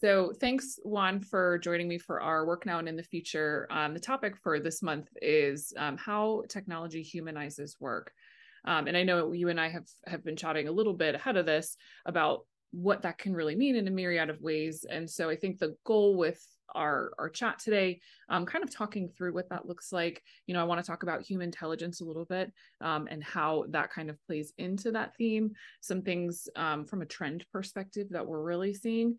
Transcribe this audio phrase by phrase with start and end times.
[0.00, 3.66] So thanks, Juan, for joining me for our work now and in the future.
[3.70, 8.10] Um, the topic for this month is um, how technology humanizes work.
[8.64, 11.36] Um, and I know you and I have have been chatting a little bit ahead
[11.36, 11.76] of this
[12.06, 14.86] about what that can really mean in a myriad of ways.
[14.88, 16.42] And so I think the goal with
[16.74, 20.60] our our chat today um, kind of talking through what that looks like you know
[20.60, 24.08] i want to talk about human intelligence a little bit um, and how that kind
[24.10, 28.72] of plays into that theme some things um, from a trend perspective that we're really
[28.72, 29.16] seeing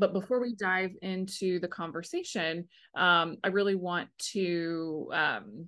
[0.00, 5.66] but before we dive into the conversation um, i really want to um,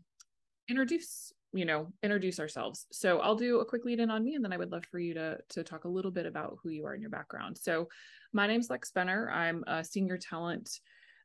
[0.68, 2.86] introduce you know introduce ourselves.
[2.92, 4.98] So i'll do a quick lead in on me and then i would love for
[4.98, 7.58] you to to talk a little bit about who you are and your background.
[7.58, 7.88] So
[8.32, 9.30] my name's lex benner.
[9.30, 10.70] I'm a senior talent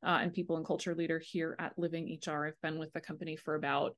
[0.06, 3.36] uh, and people and culture leader here at living hr i've been with the company
[3.36, 3.96] for about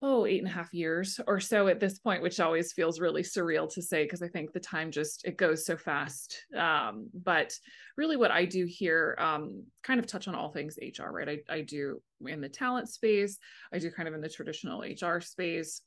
[0.00, 3.22] oh eight and a half years or so at this point which always feels really
[3.22, 6.46] surreal to say because i think the time just it goes so fast.
[6.56, 7.52] Um, but
[7.96, 11.28] really what i do here um, kind of touch on all things hr right?
[11.28, 13.38] I, I do in the talent space
[13.72, 15.82] i do kind of in the traditional hr space.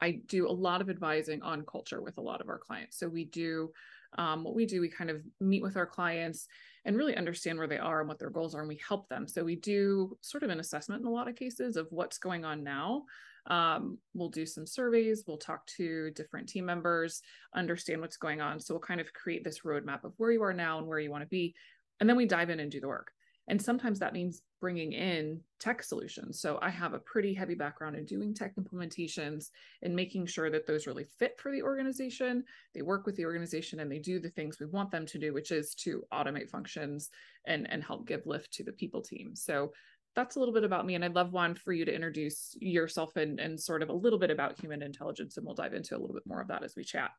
[0.00, 2.98] I do a lot of advising on culture with a lot of our clients.
[2.98, 3.70] So we do
[4.18, 6.46] um, what we do we kind of meet with our clients
[6.86, 9.26] and really understand where they are and what their goals are and we help them.
[9.28, 12.44] So we do sort of an assessment in a lot of cases of what's going
[12.44, 13.02] on now.
[13.48, 17.22] Um, we'll do some surveys we'll talk to different team members
[17.54, 18.58] understand what's going on.
[18.58, 21.10] So we'll kind of create this roadmap of where you are now and where you
[21.10, 21.54] want to be
[22.00, 23.12] and then we dive in and do the work
[23.48, 26.40] and sometimes that means bringing in tech solutions.
[26.40, 29.50] So I have a pretty heavy background in doing tech implementations
[29.82, 32.42] and making sure that those really fit for the organization.
[32.74, 35.32] They work with the organization and they do the things we want them to do,
[35.32, 37.10] which is to automate functions
[37.46, 39.36] and, and help give lift to the people team.
[39.36, 39.72] So
[40.16, 40.94] that's a little bit about me.
[40.94, 44.18] And I'd love Juan for you to introduce yourself and, and sort of a little
[44.18, 45.36] bit about human intelligence.
[45.36, 47.10] And we'll dive into a little bit more of that as we chat.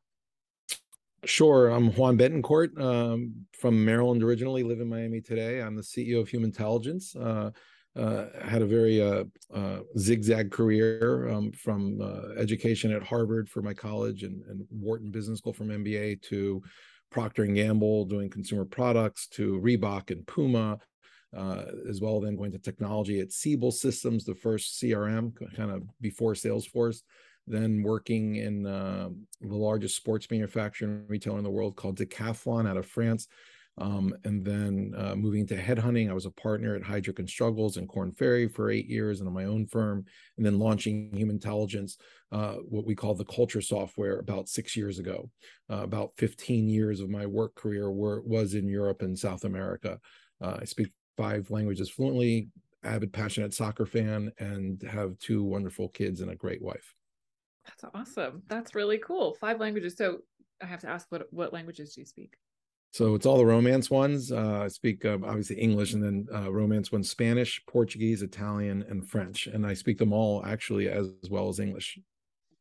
[1.26, 1.70] Sure.
[1.70, 5.62] I'm Juan Betancourt um, from Maryland originally, live in Miami today.
[5.62, 7.16] I'm the CEO of Human Intelligence.
[7.16, 7.50] Uh,
[7.96, 13.64] uh, had a very uh, uh zigzag career um, from uh, education at Harvard for
[13.64, 16.62] my college and, and, Wharton Business School from MBA to
[17.10, 20.78] Procter and Gamble doing consumer products to Reebok and Puma,
[21.36, 22.20] uh, as well.
[22.20, 27.02] Then going to technology at Siebel Systems, the first CRM, kind of before Salesforce
[27.48, 29.10] then working in uh,
[29.42, 33.28] the largest sports manufacturer and retailer in the world called Decathlon out of France.
[33.80, 37.78] Um, and then uh, moving to headhunting, I was a partner at Heidrick and Struggles
[37.78, 40.04] and Korn Ferry for eight years and on my own firm,
[40.38, 41.98] and then launching Human Intelligence,
[42.32, 45.30] uh, what we call the culture software, about six years ago.
[45.72, 50.00] Uh, about 15 years of my work career were, was in Europe and South America.
[50.42, 52.50] Uh, I speak five languages fluently,
[52.84, 56.97] avid, passionate soccer fan, and have two wonderful kids and a great wife.
[57.68, 58.44] That's awesome.
[58.48, 59.36] That's really cool.
[59.40, 59.96] Five languages.
[59.98, 60.20] So
[60.62, 62.36] I have to ask, what what languages do you speak?
[62.92, 64.32] So it's all the Romance ones.
[64.32, 69.08] Uh, I speak uh, obviously English, and then uh, Romance ones: Spanish, Portuguese, Italian, and
[69.08, 69.48] French.
[69.48, 72.00] And I speak them all actually as, as well as English.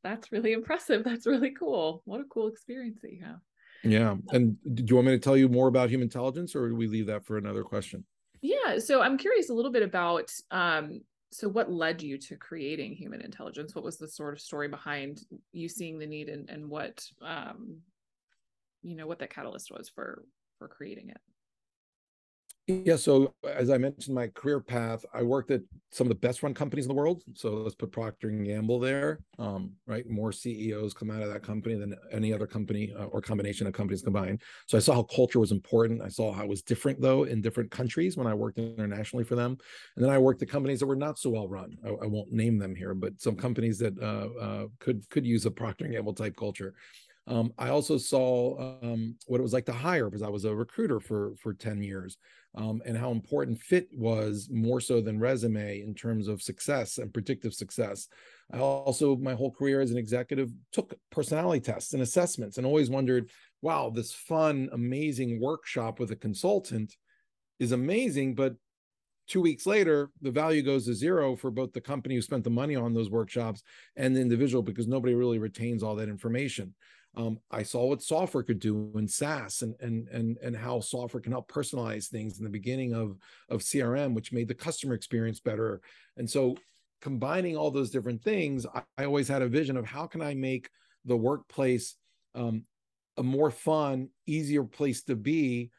[0.03, 1.05] That's really impressive.
[1.05, 2.03] That's really cool.
[2.05, 3.39] What a cool experience that you have.
[3.83, 4.17] Yeah.
[4.31, 6.87] And do you want me to tell you more about human intelligence, or do we
[6.87, 8.05] leave that for another question?
[8.43, 8.79] Yeah.
[8.79, 11.01] So I'm curious a little bit about um,
[11.37, 13.75] so what led you to creating human intelligence?
[13.75, 15.21] What was the sort of story behind
[15.53, 17.77] you seeing the need and, and what um
[18.83, 20.25] you know what that catalyst was for
[20.59, 21.21] for creating it
[22.69, 25.61] yeah, so as I mentioned, my career path, I worked at
[25.93, 27.23] some of the best run companies in the world.
[27.35, 29.21] So let's put Procter and Gamble there.
[29.39, 33.21] Um, right, more CEOs come out of that company than any other company uh, or
[33.21, 34.43] combination of companies combined.
[34.67, 36.03] So I saw how culture was important.
[36.03, 39.37] I saw how it was different though in different countries when I worked internationally for
[39.37, 39.57] them.
[39.95, 41.77] And then I worked at companies that were not so well run.
[41.85, 45.47] I, I won't name them here, but some companies that uh, uh, could could use
[45.47, 46.75] a Procter and Gamble type culture.
[47.29, 50.55] Um, I also saw um, what it was like to hire because I was a
[50.55, 52.19] recruiter for for 10 years
[52.57, 57.13] um, and how important fit was more so than resume in terms of success and
[57.13, 58.09] predictive success.
[58.53, 62.89] I also, my whole career as an executive, took personality tests and assessments and always
[62.89, 63.31] wondered,
[63.61, 66.97] wow, this fun, amazing workshop with a consultant
[67.59, 68.55] is amazing, but
[69.27, 72.51] two weeks later, the value goes to zero for both the company who spent the
[72.51, 73.63] money on those workshops
[73.97, 76.75] and the individual because nobody really retains all that information.
[77.17, 81.21] Um, I saw what software could do in SaaS and and and and how software
[81.21, 83.17] can help personalize things in the beginning of
[83.49, 85.81] of CRM, which made the customer experience better.
[86.19, 86.57] And so,
[87.01, 90.35] combining all those different things, I, I always had a vision of how can I
[90.35, 90.69] make
[91.07, 91.97] the workplace
[92.35, 92.65] um,
[93.17, 95.71] a more fun, easier place to be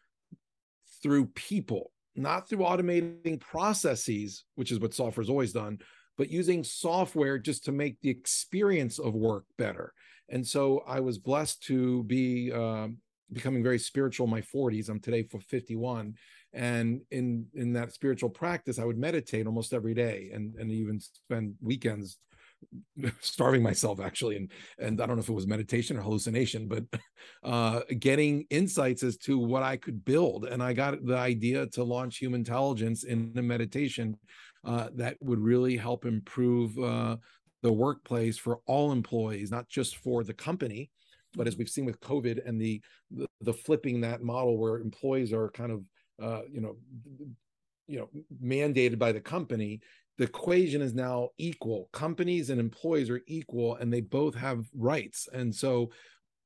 [1.03, 5.77] through people, not through automating processes, which is what software's always done,
[6.17, 9.93] but using software just to make the experience of work better.
[10.29, 12.97] And so I was blessed to be um,
[13.31, 14.89] becoming very spiritual in my 40s.
[14.89, 16.15] I'm today for 51.
[16.53, 20.99] And in in that spiritual practice, I would meditate almost every day and, and even
[20.99, 22.17] spend weekends
[23.21, 26.83] starving myself actually and and i don't know if it was meditation or hallucination but
[27.43, 31.83] uh getting insights as to what i could build and i got the idea to
[31.83, 34.17] launch human intelligence in a meditation
[34.65, 37.15] uh, that would really help improve uh,
[37.63, 40.89] the workplace for all employees not just for the company
[41.35, 42.81] but as we've seen with COVID and the
[43.11, 45.83] the, the flipping that model where employees are kind of
[46.21, 46.77] uh, you know
[47.87, 48.09] you know
[48.43, 49.81] mandated by the company,
[50.17, 51.89] the equation is now equal.
[51.93, 55.29] Companies and employees are equal, and they both have rights.
[55.31, 55.91] And so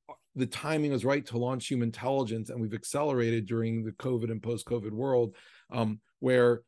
[0.09, 4.29] uh, the timing is right to launch human intelligence, and we've accelerated during the COVID
[4.29, 5.35] and post-COVID world,
[5.71, 6.61] um, where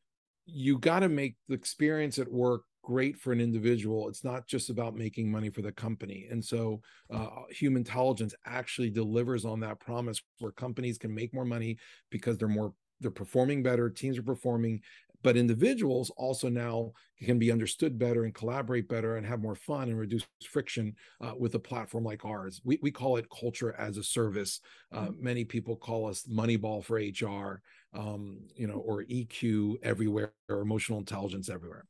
[0.45, 4.07] you got to make the experience at work great for an individual.
[4.09, 6.27] It's not just about making money for the company.
[6.29, 11.45] And so, uh, human intelligence actually delivers on that promise where companies can make more
[11.45, 11.77] money
[12.11, 14.81] because they're more they're performing better, teams are performing,
[15.23, 16.91] but individuals also now
[17.21, 21.33] can be understood better and collaborate better and have more fun and reduce friction uh,
[21.37, 22.61] with a platform like ours.
[22.63, 24.59] We, we call it culture as a service.
[24.91, 25.23] Uh, mm-hmm.
[25.23, 27.61] Many people call us Moneyball for HR,
[27.97, 31.85] um, you know, or EQ everywhere or emotional intelligence everywhere.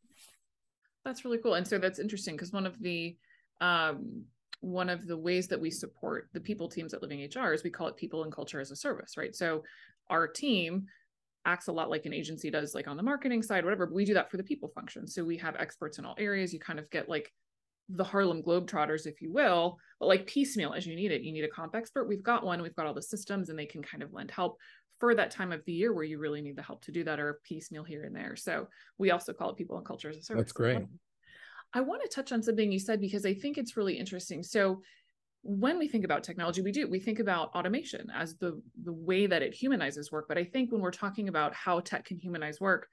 [1.06, 1.56] That's really cool.
[1.56, 3.18] And so that's interesting because one of the
[3.62, 4.24] um,
[4.62, 7.70] one of the ways that we support the people teams at Living HR is we
[7.70, 9.36] call it people and culture as a service, right?
[9.36, 9.64] So
[10.10, 10.86] our team
[11.46, 13.86] acts a lot like an agency does, like on the marketing side, whatever.
[13.86, 15.06] But we do that for the people function.
[15.08, 16.54] So we have experts in all areas.
[16.54, 17.32] You kind of get like
[17.90, 21.22] the Harlem Globetrotters, if you will, but like piecemeal as you need it.
[21.22, 22.08] You need a comp expert.
[22.08, 22.62] We've got one.
[22.62, 24.58] We've got all the systems, and they can kind of lend help
[25.04, 27.20] for that time of the year where you really need the help to do that
[27.20, 28.38] or piecemeal here and there.
[28.38, 30.44] So we also call it people and culture as a service.
[30.44, 30.80] That's great.
[31.74, 34.44] I want to touch on something you said because I think it's really interesting.
[34.44, 34.82] So
[35.42, 39.28] when we think about technology, we do we think about automation as the the way
[39.28, 40.28] that it humanizes work.
[40.30, 42.88] But I think when we're talking about how tech can humanize work,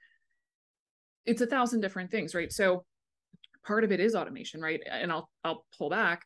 [1.25, 2.51] it's a thousand different things, right?
[2.51, 2.83] So
[3.65, 4.81] part of it is automation, right?
[4.85, 6.23] And I'll I'll pull back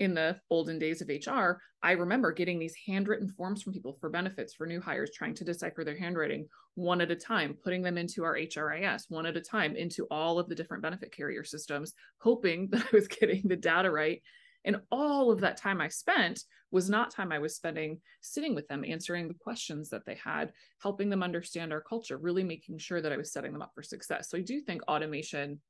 [0.00, 4.10] in the olden days of HR, I remember getting these handwritten forms from people for
[4.10, 7.98] benefits for new hires, trying to decipher their handwriting one at a time, putting them
[7.98, 11.94] into our HRIS one at a time into all of the different benefit carrier systems,
[12.18, 14.22] hoping that I was getting the data right.
[14.64, 16.40] And all of that time I spent
[16.70, 20.52] was not time I was spending sitting with them, answering the questions that they had,
[20.82, 23.82] helping them understand our culture, really making sure that I was setting them up for
[23.82, 24.30] success.
[24.30, 25.60] So I do think automation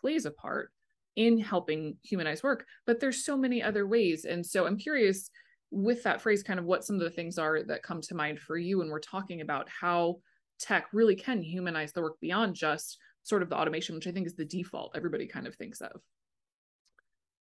[0.00, 0.72] plays a part
[1.18, 4.24] in helping humanize work but there's so many other ways.
[4.24, 5.30] And so i'm curious
[5.70, 8.38] with that phrase kind of what some of the things are that come to mind
[8.38, 10.20] for you when we're talking about how
[10.60, 14.26] tech really can humanize the work beyond just sort of the automation which i think
[14.26, 16.00] is the default everybody kind of thinks of.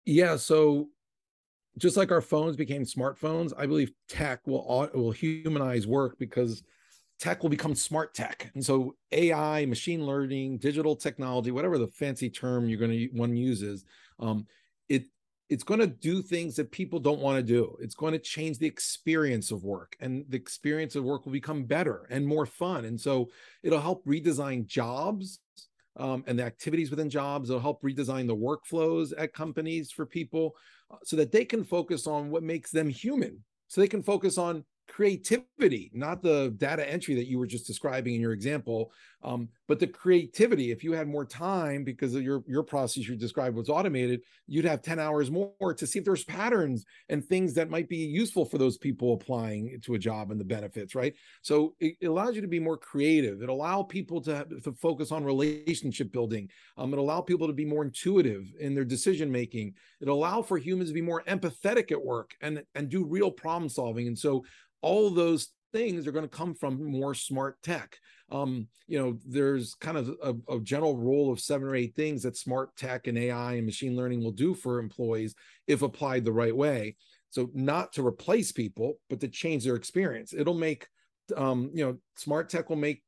[0.05, 0.89] Yeah so
[1.79, 6.63] just like our phones became smartphones i believe tech will will humanize work because
[7.19, 8.51] tech will become smart tech.
[8.54, 13.36] And so AI, machine learning, digital technology, whatever the fancy term you're going to one
[13.36, 13.86] uses,
[14.19, 14.45] um,
[14.89, 15.06] it
[15.50, 17.77] it's going to do things that people don't want to do.
[17.80, 21.65] It's going to change the experience of work, and the experience of work will become
[21.65, 22.86] better and more fun.
[22.86, 23.30] And so
[23.62, 25.39] it'll help redesign jobs
[25.98, 27.50] um, and the activities within jobs.
[27.50, 30.56] It'll help redesign the workflows at companies for people
[30.92, 33.44] uh, so that they can focus on what makes them human.
[33.68, 38.15] So they can focus on creativity, not the data entry that you were just describing
[38.15, 38.91] in your example,
[39.24, 40.72] um, but the creativity.
[40.72, 44.65] If you had more time because of your your process you described was automated, you'd
[44.65, 48.46] have 10 hours more to see if there's patterns and things that might be useful
[48.46, 51.13] for those people applying to a job and the benefits, right?
[51.41, 53.41] So it, allows you to be more creative.
[53.41, 56.50] It allow people to, to focus on relationship building.
[56.77, 59.74] Um, it allow people to be more intuitive in their decision making.
[60.01, 63.69] It allow for humans to be more empathetic at work and and do real problem
[63.69, 64.07] solving.
[64.07, 64.43] And so
[64.83, 67.97] all those things are going to come from more smart tech.
[68.31, 72.23] Um, you know, there's kind of a, a, general rule of seven or eight things
[72.23, 75.35] that smart tech and AI and machine learning will do for employees
[75.67, 76.95] if applied the right way.
[77.31, 80.33] So not to replace people, but to change their experience.
[80.33, 80.87] It'll make,
[81.35, 83.03] um, you know, smart tech will make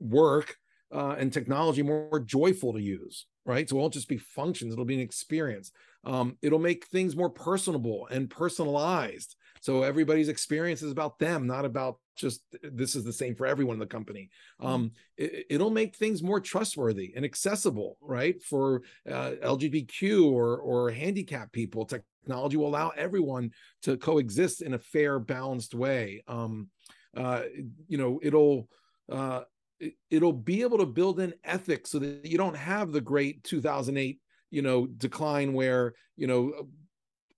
[0.00, 0.56] work
[0.94, 3.68] uh, and technology more joyful to use, right?
[3.68, 5.70] So it won't just be functions; it'll be an experience.
[6.04, 9.36] Um, it'll make things more personable and personalized.
[9.60, 13.74] So everybody's experience is about them, not about just this is the same for everyone
[13.74, 14.30] in the company.
[14.60, 14.66] Mm-hmm.
[14.66, 18.42] Um, it, will make things more trustworthy and accessible, right?
[18.42, 23.50] For uh, LGBTQ or or handicapped people, technology will allow everyone
[23.82, 26.22] to coexist in a fair, balanced way.
[26.26, 26.68] Um,
[27.16, 27.42] uh,
[27.86, 28.68] you know, it'll
[29.10, 29.42] uh,
[30.10, 34.20] it'll be able to build in ethics so that you don't have the great 2008
[34.50, 36.52] you know decline where you know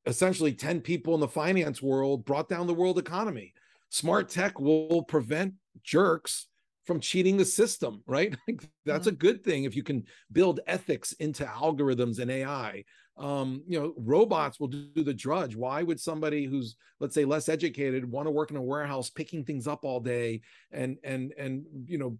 [0.06, 3.52] essentially 10 people in the finance world brought down the world economy
[3.90, 6.46] smart tech will prevent jerks
[6.84, 8.34] from cheating the system, right?
[8.48, 12.84] Like that's a good thing if you can build ethics into algorithms and AI.
[13.16, 15.54] Um, you know, robots will do the drudge.
[15.54, 19.44] Why would somebody who's, let's say, less educated want to work in a warehouse picking
[19.44, 20.40] things up all day
[20.72, 22.16] and and and you know,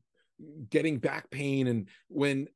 [0.69, 2.49] getting back pain and when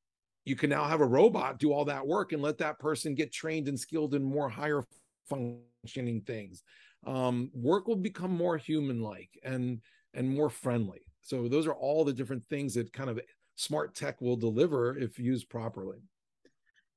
[0.44, 3.32] you can now have a robot do all that work and let that person get
[3.32, 4.84] trained and skilled in more higher
[5.28, 6.62] functioning things.
[7.06, 9.80] Um, work will become more human like and
[10.14, 11.02] and more friendly.
[11.22, 13.20] So those are all the different things that kind of
[13.56, 15.98] smart tech will deliver if used properly.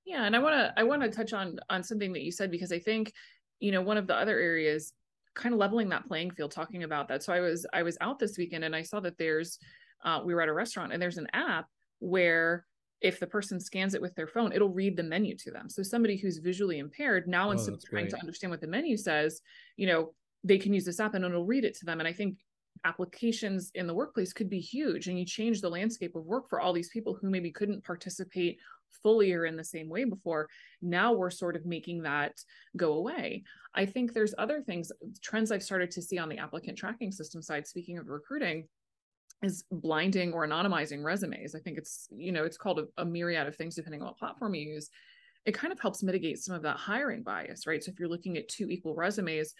[0.05, 2.49] Yeah and i want to i want to touch on on something that you said
[2.49, 3.11] because i think
[3.59, 4.93] you know one of the other areas
[5.35, 7.23] kind of leveling that playing field talking about that.
[7.23, 9.59] So i was i was out this weekend and i saw that there's
[10.03, 11.67] uh, we were at a restaurant and there's an app
[11.99, 12.65] where
[13.01, 15.69] if the person scans it with their phone, it'll read the menu to them.
[15.69, 18.11] So somebody who's visually impaired now, oh, instead of trying great.
[18.11, 19.41] to understand what the menu says,
[19.75, 20.13] you know,
[20.43, 21.99] they can use this app and it'll read it to them.
[21.99, 22.37] And I think
[22.85, 26.59] applications in the workplace could be huge and you change the landscape of work for
[26.59, 28.57] all these people who maybe couldn't participate
[29.03, 30.47] fully or in the same way before
[30.81, 32.33] now we're sort of making that
[32.75, 33.43] go away
[33.75, 37.41] i think there's other things trends i've started to see on the applicant tracking system
[37.41, 38.67] side speaking of recruiting
[39.43, 41.53] is blinding or anonymizing resumes.
[41.53, 44.17] I think it's, you know, it's called a, a, myriad of things depending on what
[44.17, 44.89] platform you use.
[45.45, 47.83] It kind of helps mitigate some of that hiring bias, right?
[47.83, 49.53] So if you're looking at two equal resumes,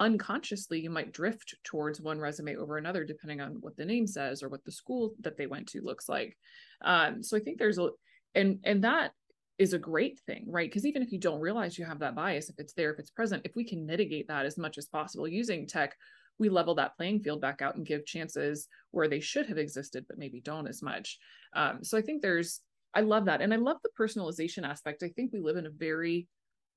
[0.00, 4.42] unconsciously you might drift towards one resume over another depending on what the name says
[4.42, 6.36] or what the school that they went to looks like.
[6.82, 7.90] Um, so I think there's a
[8.34, 9.12] and and that
[9.58, 10.70] is a great thing, right?
[10.70, 13.10] Because even if you don't realize you have that bias, if it's there, if it's
[13.10, 15.96] present, if we can mitigate that as much as possible using tech,
[16.38, 20.04] we level that playing field back out and give chances where they should have existed
[20.08, 21.18] but maybe don't as much.
[21.54, 22.60] Um, so i think there's
[22.94, 23.40] i love that.
[23.40, 25.02] And i love the personalization aspect.
[25.02, 26.28] I think we live in a very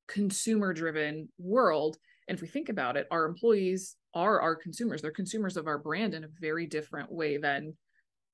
[0.08, 1.98] consumer driven world.
[2.28, 5.02] And if we think about it our employees are our consumers.
[5.02, 7.74] They're consumers of our brand in a very different way than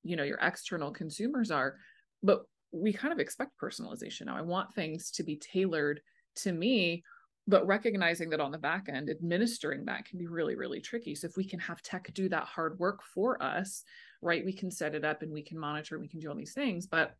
[0.02, 1.76] you know your external consumers are.
[2.22, 2.42] But
[2.72, 4.36] we kind of expect personalization now.
[4.36, 6.00] I want things to be tailored
[6.36, 7.02] to me
[7.48, 11.14] but recognizing that on the back end administering that can be really really tricky.
[11.14, 13.82] So if we can have tech do that hard work for us
[14.22, 16.54] right we can set it up and we can monitor we can do all these
[16.54, 17.16] things but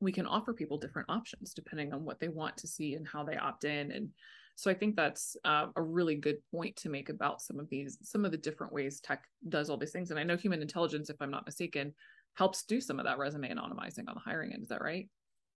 [0.00, 3.24] we can offer people different options depending on what they want to see and how
[3.24, 3.90] they opt in.
[3.90, 4.10] And
[4.54, 7.98] so i think that's uh, a really good point to make about some of these
[8.02, 10.10] some of the different ways tech does all these things.
[10.10, 11.94] And i know human intelligence if i'm not mistaken
[12.34, 14.62] helps do some of that resume anonymizing on the hiring end.
[14.62, 15.08] Is that right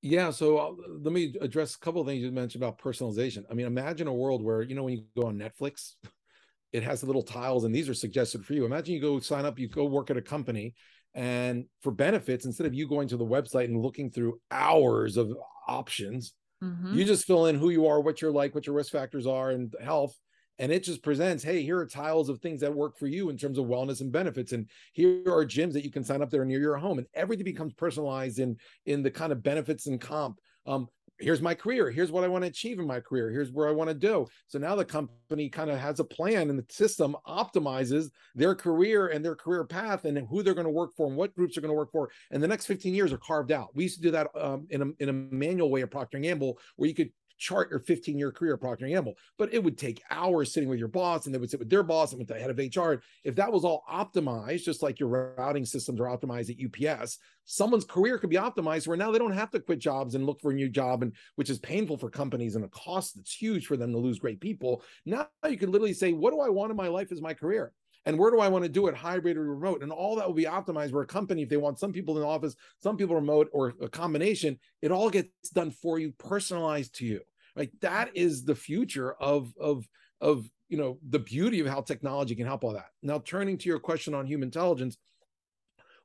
[0.03, 3.45] yeah, so uh, let me address a couple of things you mentioned about personalization.
[3.49, 5.93] I mean, imagine a world where you know when you go on Netflix,
[6.73, 8.65] it has the little tiles, and these are suggested for you.
[8.65, 10.75] Imagine you go sign up, you go work at a company,
[11.15, 15.33] and for benefits, instead of you going to the website and looking through hours of
[15.69, 16.95] options, mm-hmm.
[16.95, 19.51] you just fill in who you are, what you're like, what your risk factors are,
[19.51, 20.17] and health,
[20.59, 23.37] and it just presents hey here are tiles of things that work for you in
[23.37, 26.45] terms of wellness and benefits and here are gyms that you can sign up there
[26.45, 28.57] near your home and everything becomes personalized in
[28.87, 30.39] in the kind of benefits and comp.
[30.67, 31.89] Um here's my career.
[31.91, 33.31] Here's what i want to achieve in my career.
[33.31, 36.51] Here's where i want to do so now the company kind of has a plan
[36.51, 40.71] and the system optimizes their career and their career path and who they're going to
[40.71, 43.13] work for and what groups are going to work for and the next 15 years
[43.13, 43.75] are carved out.
[43.75, 46.21] We used to do that um, in, a, in a manual way of procter &
[46.21, 49.63] gamble where you could chart your 15 year career at Procter & Gamble, but it
[49.63, 52.19] would take hours sitting with your boss and they would sit with their boss and
[52.19, 53.03] with the head of HR.
[53.25, 57.85] If that was all optimized, just like your routing systems are optimized at UPS, someone's
[57.85, 60.51] career could be optimized where now they don't have to quit jobs and look for
[60.51, 63.77] a new job and which is painful for companies and a cost that's huge for
[63.77, 64.83] them to lose great people.
[65.07, 67.73] Now you can literally say, what do I want in my life as my career?
[68.05, 69.83] And where do I want to do it, hybrid or remote?
[69.83, 72.23] And all that will be optimized where a company, if they want some people in
[72.23, 76.97] the office, some people remote, or a combination, it all gets done for you, personalized
[76.97, 77.21] to you.
[77.55, 79.87] Like That is the future of of
[80.21, 82.89] of you know the beauty of how technology can help all that.
[83.03, 84.97] Now, turning to your question on human intelligence,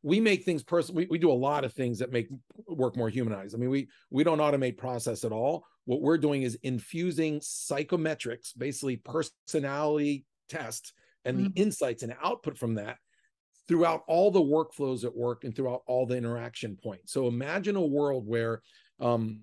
[0.03, 0.97] we make things personal.
[0.97, 2.27] We, we do a lot of things that make
[2.67, 3.55] work more humanized.
[3.55, 5.65] I mean, we we don't automate process at all.
[5.85, 10.93] What we're doing is infusing psychometrics, basically personality test
[11.27, 11.53] and mm-hmm.
[11.53, 12.97] the insights and output from that
[13.67, 17.11] throughout all the workflows at work and throughout all the interaction points.
[17.11, 18.61] So imagine a world where,
[18.99, 19.41] um,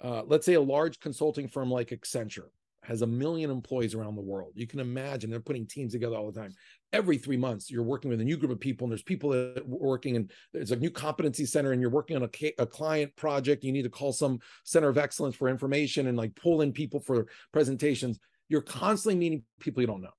[0.00, 2.48] uh, let's say, a large consulting firm like Accenture
[2.82, 4.52] has a million employees around the world.
[4.54, 6.54] You can imagine they're putting teams together all the time.
[6.92, 9.58] Every three months, you're working with a new group of people, and there's people that
[9.58, 13.14] are working, and there's a new competency center, and you're working on a, a client
[13.16, 13.64] project.
[13.64, 17.00] You need to call some center of excellence for information and like pull in people
[17.00, 18.20] for presentations.
[18.48, 20.14] You're constantly meeting people you don't know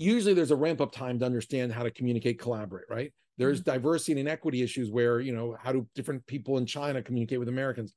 [0.00, 3.70] usually there's a ramp up time to understand how to communicate collaborate right there's mm-hmm.
[3.70, 7.48] diversity and equity issues where you know how do different people in china communicate with
[7.48, 7.94] americans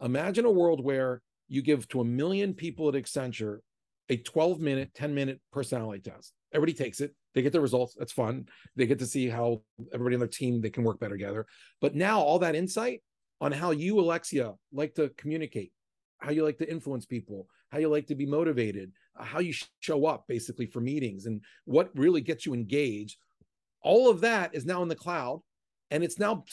[0.00, 3.58] imagine a world where you give to a million people at accenture
[4.08, 6.32] a 12 minute, 10 minute personality test.
[6.52, 7.14] Everybody takes it.
[7.34, 7.94] They get the results.
[7.98, 8.46] That's fun.
[8.76, 9.62] They get to see how
[9.92, 11.46] everybody on their team they can work better together.
[11.80, 13.02] But now all that insight
[13.40, 15.72] on how you, Alexia, like to communicate,
[16.18, 20.06] how you like to influence people, how you like to be motivated, how you show
[20.06, 23.18] up basically for meetings, and what really gets you engaged.
[23.82, 25.42] All of that is now in the cloud,
[25.90, 26.44] and it's now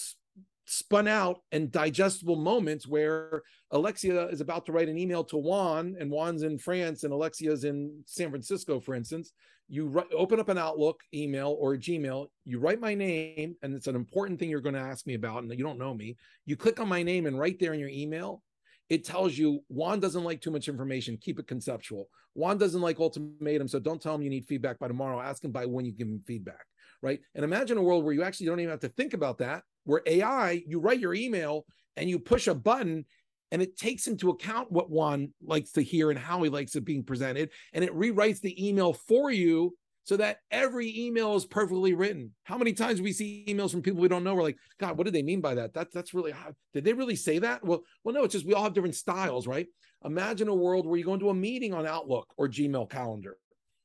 [0.66, 3.42] spun out and digestible moments where
[3.72, 7.64] Alexia is about to write an email to Juan, and Juan's in France, and Alexia's
[7.64, 9.34] in San Francisco, for instance.
[9.70, 13.74] You write, open up an Outlook email or a Gmail, you write my name, and
[13.74, 16.18] it's an important thing you're going to ask me about, and you don't know me.
[16.46, 18.44] You click on my name, and right there in your email,
[18.90, 21.18] it tells you Juan doesn't like too much information.
[21.18, 22.10] Keep it conceptual.
[22.34, 25.20] Juan doesn't like ultimatum, so don't tell him you need feedback by tomorrow.
[25.20, 26.66] Ask him by when you give him feedback,
[27.02, 27.20] right?
[27.36, 30.02] And imagine a world where you actually don't even have to think about that, where
[30.06, 33.06] AI, you write your email and you push a button
[33.52, 36.86] and it takes into account what Juan likes to hear and how he likes it
[36.86, 41.94] being presented, and it rewrites the email for you so that every email is perfectly
[41.94, 42.32] written.
[42.44, 44.36] How many times we see emails from people we don't know?
[44.36, 45.74] We're like, God, what did they mean by that?
[45.74, 46.34] That that's really.
[46.74, 47.64] Did they really say that?
[47.64, 49.68] Well, well, no, it's just we all have different styles, right?
[50.04, 53.38] Imagine a world where you go into a meeting on Outlook or Gmail calendar,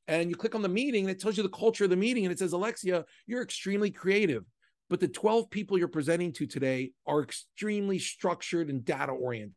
[0.07, 2.25] and you click on the meeting and it tells you the culture of the meeting,
[2.25, 4.43] and it says, Alexia, you're extremely creative.
[4.89, 9.53] But the 12 people you're presenting to today are extremely structured and data oriented.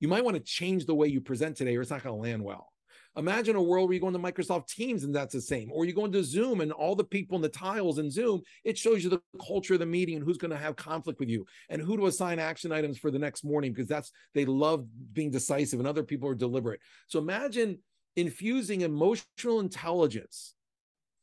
[0.00, 2.22] You might want to change the way you present today, or it's not going to
[2.22, 2.72] land well.
[3.16, 5.92] Imagine a world where you go into Microsoft Teams and that's the same, or you
[5.92, 9.10] go into Zoom and all the people in the tiles in Zoom, it shows you
[9.10, 11.96] the culture of the meeting and who's going to have conflict with you and who
[11.96, 15.88] to assign action items for the next morning because that's they love being decisive and
[15.88, 16.80] other people are deliberate.
[17.08, 17.78] So imagine
[18.14, 20.54] infusing emotional intelligence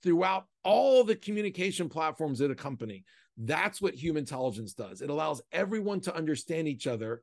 [0.04, 3.06] throughout all the communication platforms at a company.
[3.38, 5.02] That's what human intelligence does.
[5.02, 7.22] It allows everyone to understand each other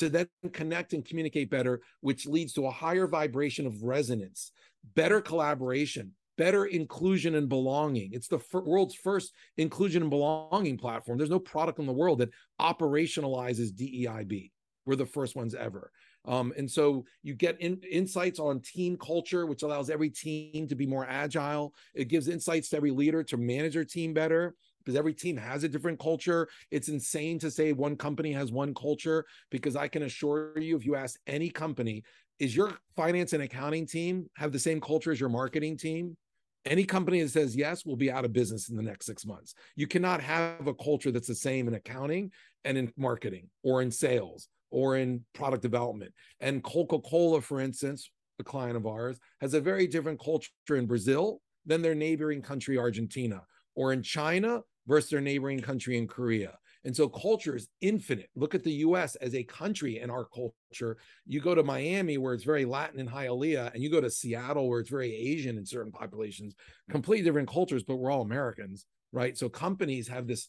[0.00, 4.52] to then connect and communicate better, which leads to a higher vibration of resonance,
[4.94, 8.10] better collaboration, better inclusion and belonging.
[8.12, 11.18] It's the f- world's first inclusion and belonging platform.
[11.18, 14.50] There's no product in the world that operationalizes DEIB.
[14.86, 15.92] We're the first ones ever.
[16.24, 20.74] Um, and so you get in, insights on team culture, which allows every team to
[20.74, 21.74] be more agile.
[21.94, 25.64] It gives insights to every leader to manage their team better because every team has
[25.64, 26.48] a different culture.
[26.70, 30.84] It's insane to say one company has one culture because I can assure you, if
[30.84, 32.02] you ask any company,
[32.38, 36.16] is your finance and accounting team have the same culture as your marketing team?
[36.64, 39.54] Any company that says yes will be out of business in the next six months.
[39.76, 42.32] You cannot have a culture that's the same in accounting
[42.64, 46.12] and in marketing or in sales or in product development.
[46.40, 50.86] And Coca Cola, for instance, a client of ours, has a very different culture in
[50.86, 53.42] Brazil than their neighboring country, Argentina,
[53.74, 56.58] or in China versus their neighboring country in Korea.
[56.84, 58.28] And so culture is infinite.
[58.34, 60.96] Look at the US as a country and our culture.
[61.26, 64.68] You go to Miami, where it's very Latin and Hialeah, and you go to Seattle,
[64.68, 66.56] where it's very Asian in certain populations,
[66.90, 69.38] completely different cultures, but we're all Americans, right?
[69.38, 70.48] So companies have this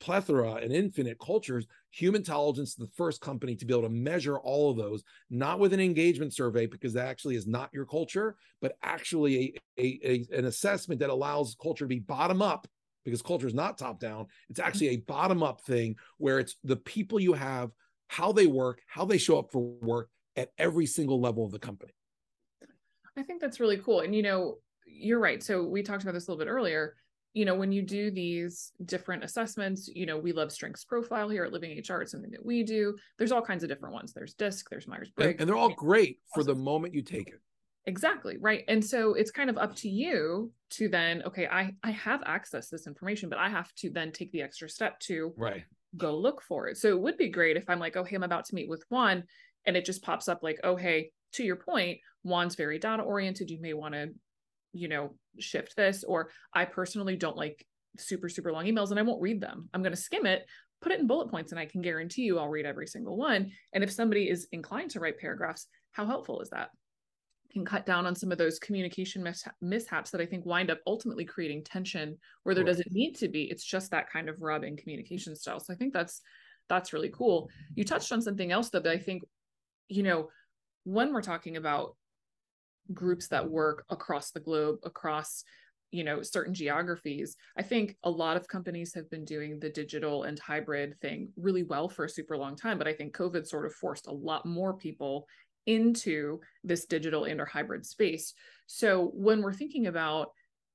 [0.00, 1.66] plethora and infinite cultures.
[1.90, 5.58] Human intelligence is the first company to be able to measure all of those, not
[5.58, 10.00] with an engagement survey, because that actually is not your culture, but actually a, a,
[10.04, 12.68] a an assessment that allows culture to be bottom up
[13.04, 14.26] because culture is not top down.
[14.48, 14.68] It's mm-hmm.
[14.68, 17.70] actually a bottom up thing where it's the people you have,
[18.08, 21.58] how they work, how they show up for work at every single level of the
[21.58, 21.92] company.
[23.16, 24.00] I think that's really cool.
[24.00, 25.42] And, you know, you're right.
[25.42, 26.96] So we talked about this a little bit earlier.
[27.32, 31.44] You know, when you do these different assessments, you know, we love strengths profile here
[31.44, 32.02] at Living HR.
[32.02, 32.96] It's something that we do.
[33.18, 34.12] There's all kinds of different ones.
[34.12, 37.28] There's DISC, there's Myers Briggs, and, and, they're all great for the moment you take
[37.28, 37.40] it.
[37.86, 38.36] Exactly.
[38.38, 38.64] Right.
[38.68, 42.68] And so it's kind of up to you to then, okay, I, I have access
[42.68, 45.64] to this information, but I have to then take the extra step to right
[45.96, 46.76] go look for it.
[46.76, 48.84] So it would be great if I'm like, oh, hey, I'm about to meet with
[48.90, 49.24] Juan
[49.66, 53.50] and it just pops up like, oh, hey, to your point, Juan's very data oriented.
[53.50, 54.10] You may want to,
[54.72, 56.04] you know, shift this.
[56.04, 57.64] Or I personally don't like
[57.98, 59.68] super, super long emails and I won't read them.
[59.74, 60.46] I'm going to skim it,
[60.80, 63.50] put it in bullet points, and I can guarantee you I'll read every single one.
[63.72, 66.70] And if somebody is inclined to write paragraphs, how helpful is that?
[67.52, 69.26] Can cut down on some of those communication
[69.60, 73.44] mishaps that I think wind up ultimately creating tension where there doesn't need to be.
[73.44, 75.60] It's just that kind of rub in communication style.
[75.60, 76.20] So I think that's
[76.68, 77.48] that's really cool.
[77.74, 79.22] You touched on something else though that I think,
[79.88, 80.28] you know,
[80.84, 81.96] when we're talking about
[82.94, 85.44] groups that work across the globe, across
[85.92, 90.22] you know certain geographies i think a lot of companies have been doing the digital
[90.22, 93.66] and hybrid thing really well for a super long time but i think covid sort
[93.66, 95.26] of forced a lot more people
[95.74, 98.34] into this digital and or hybrid space.
[98.66, 100.32] So when we're thinking about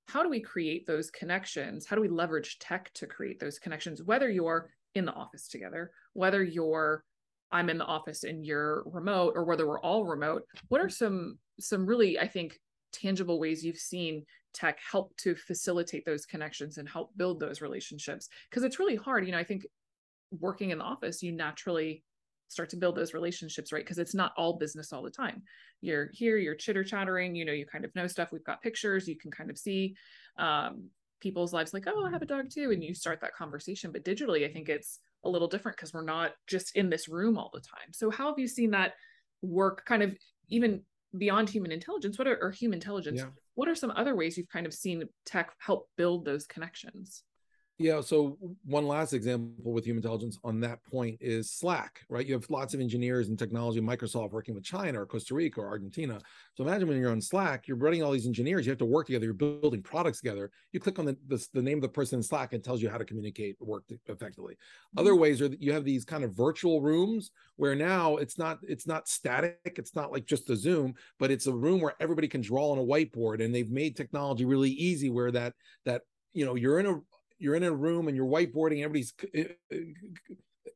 [0.08, 1.86] how do we create those connections?
[1.86, 4.04] How do we leverage tech to create those connections?
[4.04, 7.04] Whether you're in the office together, whether you're
[7.52, 11.38] I'm in the office and you're remote, or whether we're all remote, what are some
[11.60, 12.60] some really i think
[12.92, 18.30] tangible ways you've seen tech help to facilitate those connections and help build those relationships
[18.50, 19.66] because it's really hard you know i think
[20.40, 22.04] working in the office you naturally
[22.48, 23.84] start to build those relationships right?
[23.84, 25.44] Because it's not all business all the time.
[25.82, 29.08] You're here you're chitter chattering you know you kind of know stuff we've got pictures
[29.08, 29.96] you can kind of see
[30.38, 33.92] um, people's lives like oh i have a dog too and you start that conversation.
[33.92, 37.38] But digitally i think it's a little different because we're not just in this room
[37.38, 37.92] all the time.
[37.92, 38.94] So how have you seen that
[39.42, 40.16] work kind of
[40.50, 40.82] even
[41.18, 42.20] beyond human intelligence?
[42.20, 43.30] What are or human intelligence yeah.
[43.56, 47.24] what are some other ways you've kind of seen tech help build those connections
[47.78, 48.00] yeah.
[48.00, 52.26] So one last example with human intelligence on that point is Slack, right?
[52.26, 55.68] You have lots of engineers and technology, Microsoft working with China or Costa Rica or
[55.68, 56.20] Argentina.
[56.54, 59.08] So imagine when you're on Slack, you're running all these engineers, you have to work
[59.08, 60.52] together, you're building products together.
[60.72, 62.90] You click on the, the, the name of the person in Slack and tells you
[62.90, 64.54] how to communicate, work effectively.
[64.54, 65.00] Mm-hmm.
[65.00, 68.60] Other ways are that you have these kind of virtual rooms where now it's not,
[68.64, 69.60] it's not static.
[69.66, 72.78] It's not like just a Zoom, but it's a room where everybody can draw on
[72.78, 76.86] a whiteboard and they've made technology really easy where that, that, you know, you're in
[76.86, 77.02] a,
[77.38, 79.14] you're in a room and you're whiteboarding everybody's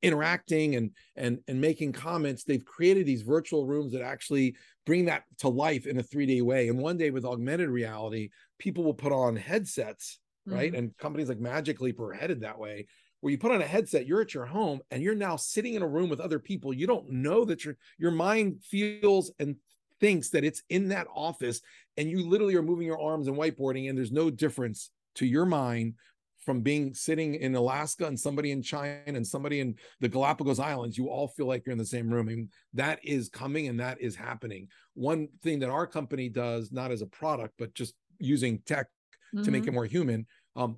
[0.02, 5.24] interacting and and and making comments they've created these virtual rooms that actually bring that
[5.38, 6.70] to life in a 3d way.
[6.70, 10.58] And one day with augmented reality people will put on headsets mm-hmm.
[10.58, 12.88] right and companies like magic leap are headed that way
[13.22, 15.82] where you put on a headset you're at your home and you're now sitting in
[15.82, 16.74] a room with other people.
[16.74, 19.58] You don't know that your your mind feels and
[20.00, 21.62] thinks that it's in that office
[21.98, 25.46] and you literally are moving your arms and whiteboarding and there's no difference to your
[25.46, 25.96] mind
[26.40, 30.98] from being sitting in Alaska and somebody in China and somebody in the Galapagos Islands,
[30.98, 32.30] you all feel like you're in the same room.
[32.30, 34.68] And that is coming and that is happening.
[34.94, 38.88] One thing that our company does, not as a product, but just using tech
[39.34, 39.44] mm-hmm.
[39.44, 39.70] to make mm-hmm.
[39.70, 40.26] it more human.
[40.56, 40.78] Um,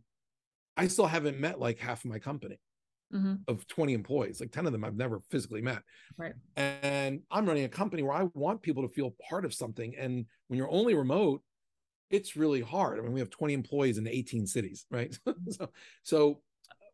[0.78, 2.60] I still haven't met like half of my company.
[3.14, 3.34] Mm-hmm.
[3.50, 5.84] Of 20 employees, like 10 of them I've never physically met.
[6.18, 6.32] Right.
[6.56, 9.94] And I'm running a company where I want people to feel part of something.
[9.98, 11.42] And when you're only remote,
[12.12, 13.00] it's really hard.
[13.00, 15.18] I mean, we have 20 employees in 18 cities, right?
[15.50, 15.70] so,
[16.04, 16.42] so,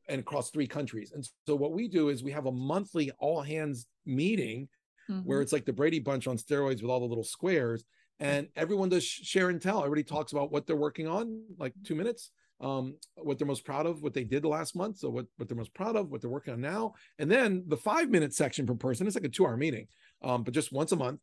[0.07, 1.11] and across three countries.
[1.13, 4.69] And so, what we do is we have a monthly all hands meeting
[5.09, 5.21] mm-hmm.
[5.21, 7.83] where it's like the Brady Bunch on steroids with all the little squares,
[8.19, 9.79] and everyone does share and tell.
[9.79, 13.85] Everybody talks about what they're working on, like two minutes, um, what they're most proud
[13.85, 16.21] of, what they did the last month, so what what they're most proud of, what
[16.21, 19.07] they're working on now, and then the five minute section per person.
[19.07, 19.87] It's like a two hour meeting,
[20.23, 21.19] um, but just once a month.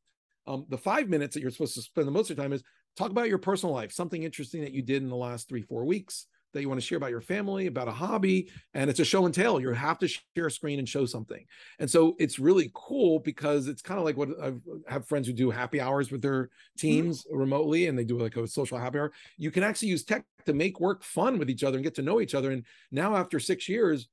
[0.46, 2.62] Um, the five minutes that you're supposed to spend the most of your time is
[2.96, 5.84] talk about your personal life, something interesting that you did in the last three, four
[5.84, 9.04] weeks that you want to share about your family, about a hobby, and it's a
[9.04, 9.60] show and tell.
[9.60, 11.44] You have to share a screen and show something.
[11.80, 14.52] And so it's really cool because it's kind of like what I
[14.88, 16.78] have friends who do happy hours with their mm-hmm.
[16.78, 17.38] teams mm-hmm.
[17.38, 19.12] remotely and they do like a social happy hour.
[19.36, 22.02] You can actually use tech to make work fun with each other and get to
[22.02, 22.52] know each other.
[22.52, 24.08] And now after six years,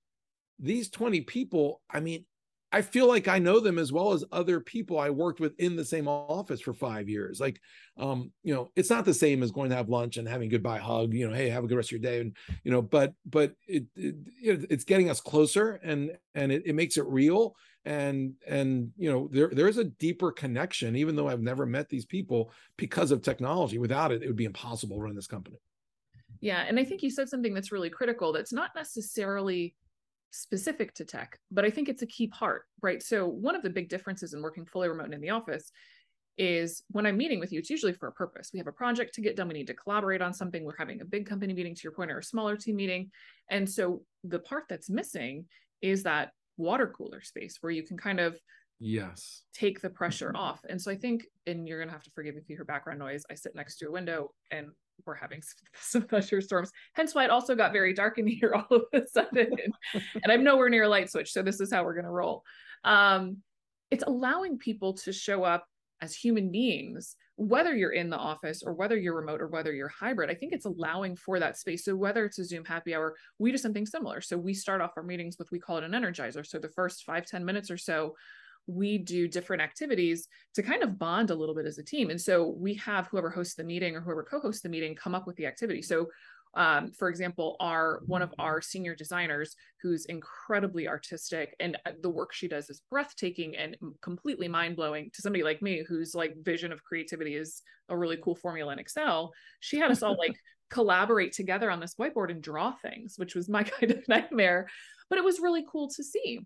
[0.60, 2.26] these 20 people, I mean,
[2.72, 5.76] I feel like I know them as well as other people I worked with in
[5.76, 7.40] the same office for five years.
[7.40, 7.60] Like,
[7.98, 10.80] um, you know, it's not the same as going to have lunch and having goodbye
[10.80, 11.14] hug.
[11.14, 13.56] You know, hey, have a good rest of your day, and you know, but but
[13.68, 14.16] it, it
[14.70, 19.28] it's getting us closer, and and it, it makes it real, and and you know,
[19.32, 23.22] there there is a deeper connection, even though I've never met these people because of
[23.22, 23.80] technology.
[23.80, 25.58] Without it, it would be impossible to run this company.
[26.40, 28.32] Yeah, and I think you said something that's really critical.
[28.32, 29.76] That's not necessarily
[30.32, 33.02] specific to tech, but I think it's a key part, right?
[33.04, 35.72] So, one of the big differences in working fully remote in the office
[36.38, 38.50] is when I'm meeting with you, it's usually for a purpose.
[38.54, 41.02] We have a project to get done, we need to collaborate on something, we're having
[41.02, 43.12] a big company meeting, to your point, or a smaller team meeting.
[43.50, 45.46] And so, the part that's missing
[45.82, 48.38] is that water cooler space where you can kind of
[48.80, 52.12] yes take the pressure off and so i think and you're going to have to
[52.12, 54.67] forgive if you hear background noise i sit next to a window and
[55.06, 55.42] we're having
[55.76, 56.72] some thunderstorms.
[56.94, 59.48] Hence why it also got very dark in here all of a sudden.
[59.94, 61.32] and I'm nowhere near a light switch.
[61.32, 62.44] So this is how we're going to roll.
[62.84, 63.38] Um,
[63.90, 65.66] it's allowing people to show up
[66.02, 69.88] as human beings, whether you're in the office or whether you're remote or whether you're
[69.88, 70.32] hybrid.
[70.32, 71.86] I think it's allowing for that space.
[71.86, 74.20] So whether it's a Zoom happy hour, we do something similar.
[74.22, 76.46] So we start off our meetings with, we call it an energizer.
[76.46, 78.16] So the first five ten minutes or so,
[78.67, 82.10] we do different activities to kind of bond a little bit as a team.
[82.10, 85.28] And so we have whoever hosts the meeting or whoever co-hosts the meeting come up
[85.28, 85.82] with the activity.
[85.82, 86.08] So
[86.54, 92.10] um, for example, our one of our senior designers who's incredibly artistic and uh, the
[92.10, 96.71] work she does is breathtaking and completely mind-blowing to somebody like me whose like vision
[96.71, 99.32] of creativity is a really cool formula in Excel.
[99.62, 100.36] She had us all like
[100.69, 104.67] collaborate together on this whiteboard and draw things, which was my kind of nightmare,
[105.10, 106.39] but it was really cool to see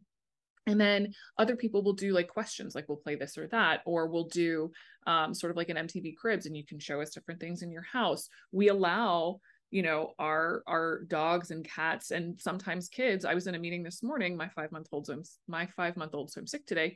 [0.68, 4.08] and then other people will do like questions like we'll play this or that or
[4.08, 4.72] we'll do
[5.08, 7.72] um, sort of like an mtv cribs and you can show us different things in
[7.72, 9.40] your house we allow
[9.72, 13.84] you know our our dogs and cats and sometimes kids i was in a meeting
[13.84, 15.10] this morning my five month old
[15.48, 16.96] my five month old so i'm sick today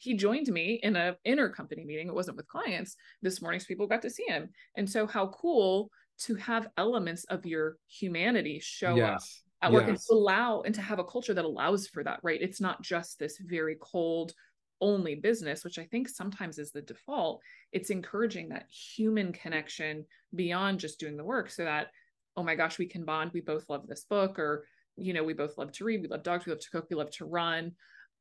[0.00, 2.08] he joined me in a intercompany meeting.
[2.08, 4.48] It wasn't with clients this morning, so people got to see him.
[4.74, 9.08] And so, how cool to have elements of your humanity show yes.
[9.08, 9.22] up
[9.62, 9.88] at work yes.
[9.88, 12.40] and to allow and to have a culture that allows for that, right?
[12.40, 14.32] It's not just this very cold
[14.80, 17.42] only business, which I think sometimes is the default.
[17.72, 21.88] It's encouraging that human connection beyond just doing the work so that,
[22.36, 23.32] oh my gosh, we can bond.
[23.34, 24.64] We both love this book, or,
[24.96, 26.96] you know, we both love to read, we love dogs, we love to cook, we
[26.96, 27.72] love to run.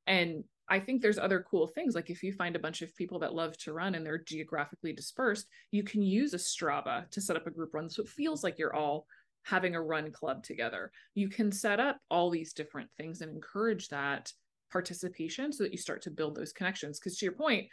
[0.08, 1.96] And I think there's other cool things.
[1.96, 4.94] Like if you find a bunch of people that love to run and they're geographically
[4.94, 7.90] dispersed, you can use a Strava to set up a group run.
[7.90, 9.06] So it feels like you're all
[9.44, 10.92] having a run club together.
[11.16, 14.32] You can set up all these different things and encourage that
[14.72, 17.00] participation so that you start to build those connections.
[17.00, 17.68] Because to your point,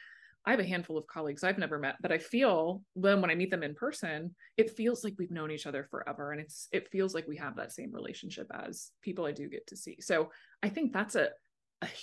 [0.46, 3.35] I have a handful of colleagues I've never met, but I feel when when I
[3.35, 6.88] meet them in person, it feels like we've known each other forever, and it's it
[6.88, 9.96] feels like we have that same relationship as people I do get to see.
[10.00, 10.31] So
[10.62, 11.31] I think that's a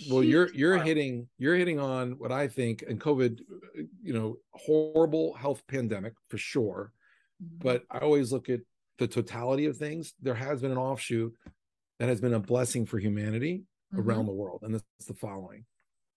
[0.10, 3.39] well you're you're hitting you're hitting on what i think and covid
[4.04, 6.91] you know horrible health pandemic for sure
[7.43, 7.56] mm-hmm.
[7.58, 8.60] but i always look at
[8.99, 11.34] the totality of things there has been an offshoot
[11.99, 14.08] that has been a blessing for humanity mm-hmm.
[14.08, 15.65] around the world and this is the following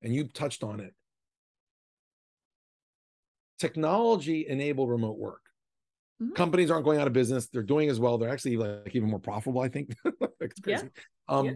[0.02, 0.94] and you touched on it.
[3.58, 5.40] Technology enabled remote work.
[6.22, 6.32] Mm-hmm.
[6.32, 7.46] companies aren't going out of business.
[7.48, 8.16] They're doing as well.
[8.16, 9.94] They're actually like even more profitable i think.
[10.40, 10.84] It's crazy.
[10.84, 11.36] Yeah.
[11.36, 11.52] um yeah.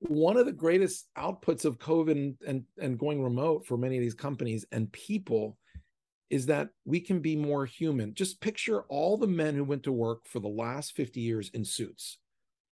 [0.00, 4.02] one of the greatest outputs of COVID and, and, and going remote for many of
[4.02, 5.58] these companies and people
[6.30, 8.14] is that we can be more human.
[8.14, 11.64] Just picture all the men who went to work for the last 50 years in
[11.64, 12.18] suits,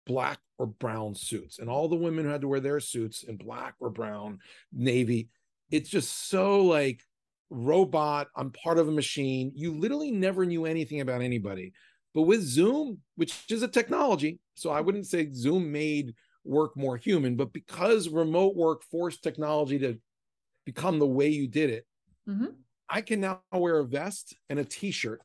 [0.05, 3.38] black or brown suits, and all the women who had to wear their suits in
[3.38, 4.39] black or brown,
[4.71, 5.29] navy.
[5.71, 7.01] It's just so like
[7.49, 9.51] robot, I'm part of a machine.
[9.55, 11.73] You literally never knew anything about anybody.
[12.13, 16.97] But with Zoom, which is a technology, so I wouldn't say Zoom made work more
[16.97, 17.36] human.
[17.36, 19.99] But because remote work forced technology to
[20.65, 21.86] become the way you did it,
[22.27, 22.47] mm-hmm.
[22.89, 25.21] I can now wear a vest and a t-shirt,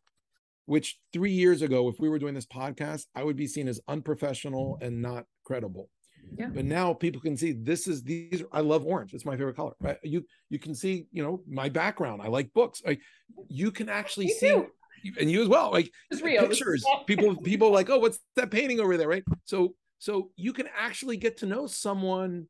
[0.66, 3.80] which three years ago, if we were doing this podcast, I would be seen as
[3.88, 5.88] unprofessional and not credible.
[6.38, 6.46] Yeah.
[6.46, 8.42] But now people can see this is these.
[8.52, 9.12] I love orange.
[9.12, 9.74] It's my favorite color.
[9.80, 9.98] Right?
[10.02, 12.22] You you can see you know my background.
[12.22, 12.82] I like books.
[12.84, 13.00] Like
[13.48, 14.48] you can actually Me see.
[14.48, 14.66] Too.
[15.18, 16.46] And you as well, like it's real.
[16.46, 16.84] pictures.
[17.06, 19.24] people, people like, oh, what's that painting over there, right?
[19.44, 22.46] So so you can actually get to know someone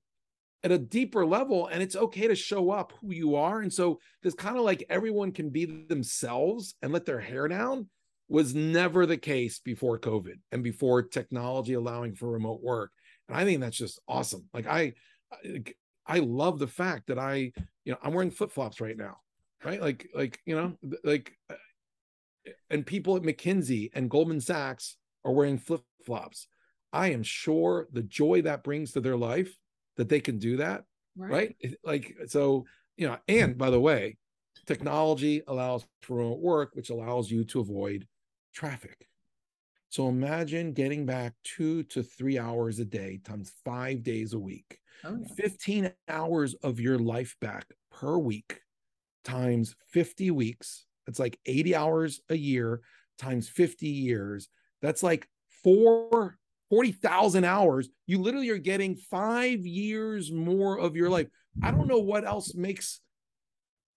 [0.65, 3.61] at a deeper level and it's okay to show up who you are.
[3.61, 7.89] And so this kind of like everyone can be themselves and let their hair down
[8.29, 12.93] was never the case before COVID and before technology allowing for remote work.
[13.29, 14.49] And I think that's just awesome.
[14.55, 14.95] Like I
[16.07, 17.53] I love the fact that I,
[17.85, 19.19] you know, I'm wearing flip-flops right now.
[19.65, 19.81] Right?
[19.81, 21.55] Like like, you know, like uh,
[22.71, 26.47] and people at McKinsey and Goldman Sachs are wearing flip-flops
[26.93, 29.57] I am sure the joy that brings to their life
[29.97, 30.85] that they can do that.
[31.17, 31.55] Right.
[31.63, 31.75] right?
[31.85, 32.65] Like, so,
[32.97, 34.17] you know, and by the way,
[34.67, 38.07] technology allows for remote work, which allows you to avoid
[38.55, 39.07] traffic.
[39.89, 44.79] So imagine getting back two to three hours a day times five days a week,
[45.05, 45.35] oh, yeah.
[45.35, 48.61] 15 hours of your life back per week
[49.23, 50.87] times 50 weeks.
[51.07, 52.81] That's like 80 hours a year
[53.19, 54.49] times 50 years.
[54.81, 55.29] That's like
[55.63, 56.39] four
[56.73, 61.27] 40,000 hours, you literally are getting five years more of your life.
[61.63, 63.03] I don't know what else makes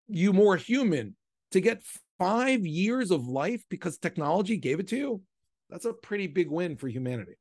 [0.10, 1.16] you more human
[1.52, 1.82] to get
[2.20, 5.22] five years of life because technology gave it to you.
[5.70, 7.36] That's a pretty big win for humanity.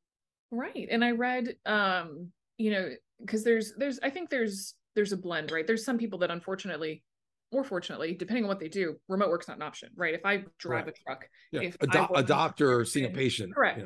[0.53, 0.87] Right.
[0.88, 5.51] And I read, um, you know, because there's, there's, I think there's, there's a blend,
[5.51, 5.66] right?
[5.66, 7.03] There's some people that unfortunately
[7.51, 10.14] or fortunately, depending on what they do, remote work's not an option, right?
[10.14, 10.94] If I drive right.
[10.97, 11.62] a truck, yeah.
[11.62, 13.83] if a, do- a doctor seeing a patient, correct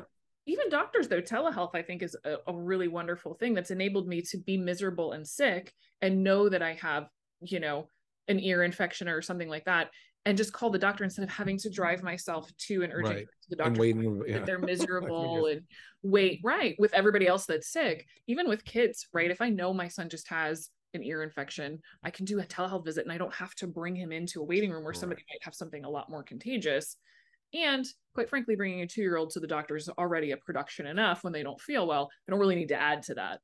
[0.49, 4.21] even doctors though telehealth i think is a, a, really wonderful thing that's enabled me
[4.21, 7.07] to be miserable and sick and know that i have
[7.41, 7.87] you know
[8.27, 9.89] an ear infection or something like that
[10.25, 13.25] and just call the doctor instead of having to drive myself to an urgent right.
[13.25, 14.39] to the doctor waiting, yeah.
[14.39, 15.61] they're miserable and
[16.03, 19.87] wait right with everybody else that's sick even with kids right if i know my
[19.87, 23.33] son just has an ear infection i can do a telehealth visit and i don't
[23.33, 24.99] have to bring him into a waiting room where right.
[24.99, 26.97] somebody might have something a lot more contagious
[27.53, 30.85] and quite frankly, bringing a two year old to the doctor is already a production
[30.87, 32.09] enough when they don't feel well.
[32.27, 33.39] I don't really need to add to that.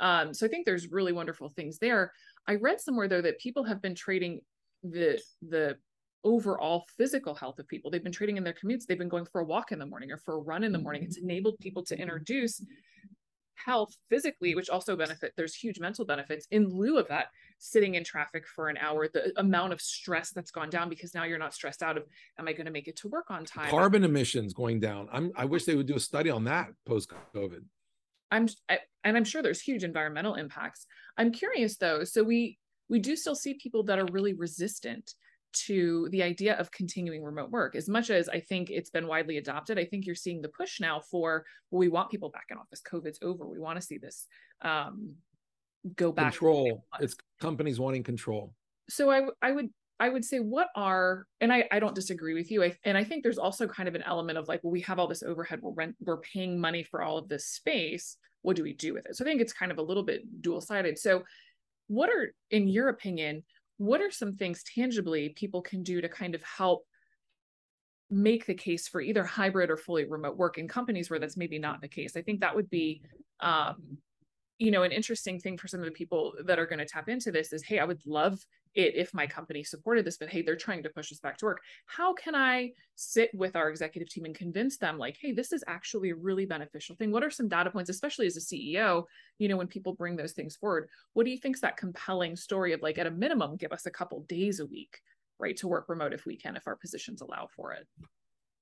[0.00, 2.12] Um, so I think there's really wonderful things there.
[2.46, 4.40] I read somewhere though that people have been trading
[4.82, 5.76] the the
[6.24, 7.90] overall physical health of people.
[7.90, 8.84] They've been trading in their commutes.
[8.86, 10.78] They've been going for a walk in the morning or for a run in the
[10.78, 11.04] morning.
[11.04, 12.60] It's enabled people to introduce
[13.64, 15.32] health physically, which also benefit.
[15.36, 17.26] There's huge mental benefits in lieu of that
[17.58, 21.24] sitting in traffic for an hour, the amount of stress that's gone down because now
[21.24, 22.04] you're not stressed out of,
[22.38, 23.70] am I going to make it to work on time?
[23.70, 25.08] Carbon emissions going down.
[25.12, 27.64] I'm, I wish they would do a study on that post COVID.
[28.30, 30.86] I'm, I, and I'm sure there's huge environmental impacts.
[31.16, 32.04] I'm curious though.
[32.04, 35.14] So we, we do still see people that are really resistant
[35.52, 37.74] to the idea of continuing remote work.
[37.74, 40.80] As much as i think it's been widely adopted i think you're seeing the push
[40.80, 42.80] now for well we want people back in office.
[42.80, 43.46] Covid's over.
[43.46, 44.26] We want to see this
[44.62, 45.14] um,
[45.96, 46.84] go back control.
[47.00, 48.54] it's companies wanting control.
[48.88, 49.68] So i i would
[50.00, 52.62] i would say what are and i i don't disagree with you.
[52.64, 54.98] I, and i think there's also kind of an element of like well we have
[54.98, 55.60] all this overhead.
[55.62, 58.16] We're rent we're paying money for all of this space.
[58.42, 59.16] What do we do with it?
[59.16, 61.22] So i think it's kind of a little bit dual sided so
[61.88, 63.42] what are in your opinion
[63.78, 66.84] what are some things tangibly people can do to kind of help
[68.10, 71.58] make the case for either hybrid or fully remote work in companies where that's maybe
[71.58, 72.16] not the case?
[72.16, 73.02] I think that would be
[73.40, 73.98] um,
[74.58, 77.08] you know an interesting thing for some of the people that are going to tap
[77.08, 78.38] into this is hey i would love
[78.74, 81.46] it if my company supported this but hey they're trying to push us back to
[81.46, 81.60] work.
[81.86, 85.64] How can i sit with our executive team and convince them like hey this is
[85.66, 87.10] actually a really beneficial thing.
[87.10, 89.04] What are some data points especially as a ceo
[89.38, 92.72] you know when people bring those things forward what do you think's that compelling story
[92.72, 94.98] of like at a minimum give us a couple days a week
[95.38, 97.86] right to work remote if we can if our positions allow for it?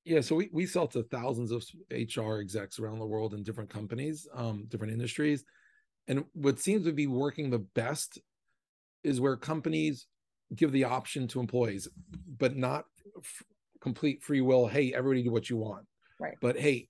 [0.04, 3.70] Yeah so we, we sell to thousands of hr execs around the world in different
[3.70, 5.44] companies um, different industries
[6.09, 8.19] and what seems to be working the best
[9.03, 10.07] is where companies
[10.55, 11.88] give the option to employees,
[12.38, 12.85] but not
[13.19, 13.42] f-
[13.81, 14.66] complete free will.
[14.66, 15.87] Hey, everybody do what you want.
[16.21, 16.37] Right.
[16.40, 16.88] But hey,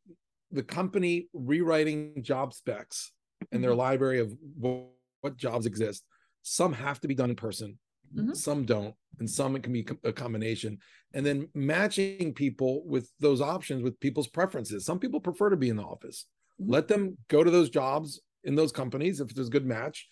[0.51, 3.13] the company rewriting job specs
[3.53, 3.81] and their mm-hmm.
[3.81, 4.87] library of what,
[5.21, 6.05] what, jobs exist,
[6.43, 7.79] some have to be done in person,
[8.15, 8.35] mm-hmm.
[8.35, 10.79] some don't, and some it can be a combination.
[11.15, 14.85] And then matching people with those options with people's preferences.
[14.85, 16.27] Some people prefer to be in the office.
[16.61, 16.73] Mm-hmm.
[16.73, 20.09] Let them go to those jobs in those companies if there's a good match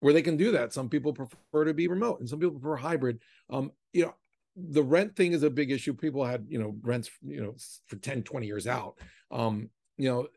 [0.00, 0.72] where they can do that.
[0.72, 3.20] Some people prefer to be remote and some people prefer hybrid.
[3.50, 4.14] Um, you know,
[4.56, 5.94] the rent thing is a big issue.
[5.94, 7.54] People had, you know, rents, you know,
[7.86, 8.94] for 10, 20 years out.
[9.30, 10.28] Um, you know,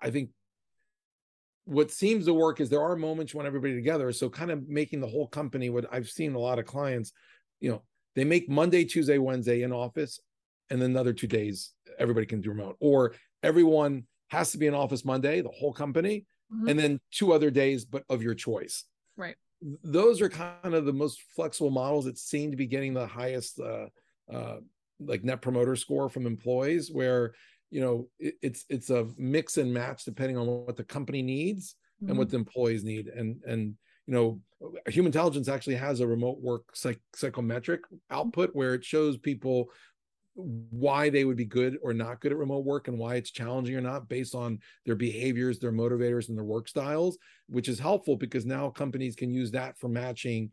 [0.00, 0.30] I think
[1.64, 4.12] what seems to work is there are moments when everybody together.
[4.12, 7.12] So kind of making the whole company, what I've seen a lot of clients,
[7.60, 7.82] you know,
[8.14, 10.20] they make Monday, Tuesday, Wednesday in office,
[10.70, 12.76] and then another two days everybody can do remote.
[12.80, 16.68] Or everyone has to be in office Monday, the whole company, mm-hmm.
[16.68, 18.84] and then two other days, but of your choice.
[19.16, 19.36] Right.
[19.82, 23.60] Those are kind of the most flexible models that seem to be getting the highest,
[23.60, 23.86] uh,
[24.32, 24.56] uh,
[25.00, 27.34] like net promoter score from employees, where
[27.70, 31.76] you know it, it's it's a mix and match depending on what the company needs
[32.02, 32.10] mm-hmm.
[32.10, 32.36] and what mm-hmm.
[32.36, 33.74] the employees need, and and
[34.06, 34.40] you know
[34.88, 39.68] Humantelligence actually has a remote work psych- psychometric output where it shows people
[40.34, 43.76] why they would be good or not good at remote work and why it's challenging
[43.76, 47.18] or not based on their behaviors, their motivators, and their work styles,
[47.48, 50.50] which is helpful because now companies can use that for matching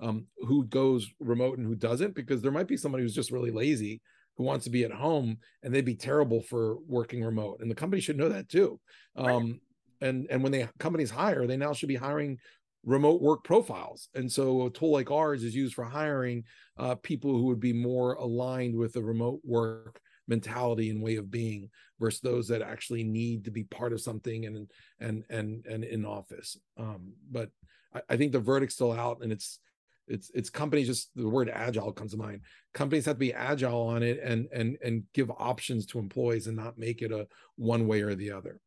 [0.00, 3.50] um, who goes remote and who doesn't, because there might be somebody who's just really
[3.50, 4.00] lazy
[4.36, 7.58] who wants to be at home and they'd be terrible for working remote.
[7.60, 8.80] And the company should know that too.
[9.16, 9.60] Um, right.
[10.00, 12.38] And and when they companies hire, they now should be hiring
[12.84, 14.08] remote work profiles.
[14.14, 16.44] And so a tool like ours is used for hiring
[16.78, 21.30] uh, people who would be more aligned with the remote work mentality and way of
[21.30, 21.68] being
[22.00, 24.70] versus those that actually need to be part of something and
[25.00, 26.58] and and and in office.
[26.78, 27.50] Um, but
[27.94, 29.58] I, I think the verdict's still out and it's
[30.06, 32.40] it's it's companies just the word agile comes to mind
[32.74, 36.56] companies have to be agile on it and and and give options to employees and
[36.56, 38.60] not make it a one way or the other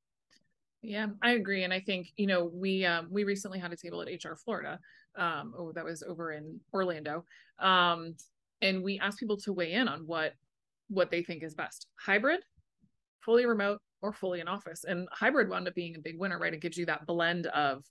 [0.81, 4.01] yeah, I agree, and I think you know we um, we recently had a table
[4.01, 4.79] at HR Florida.
[5.17, 7.25] Um, oh, that was over in Orlando,
[7.59, 8.15] um,
[8.61, 10.33] and we asked people to weigh in on what
[10.89, 12.41] what they think is best: hybrid,
[13.21, 14.83] fully remote, or fully in office.
[14.83, 16.53] And hybrid wound up being a big winner, right?
[16.53, 17.83] It gives you that blend of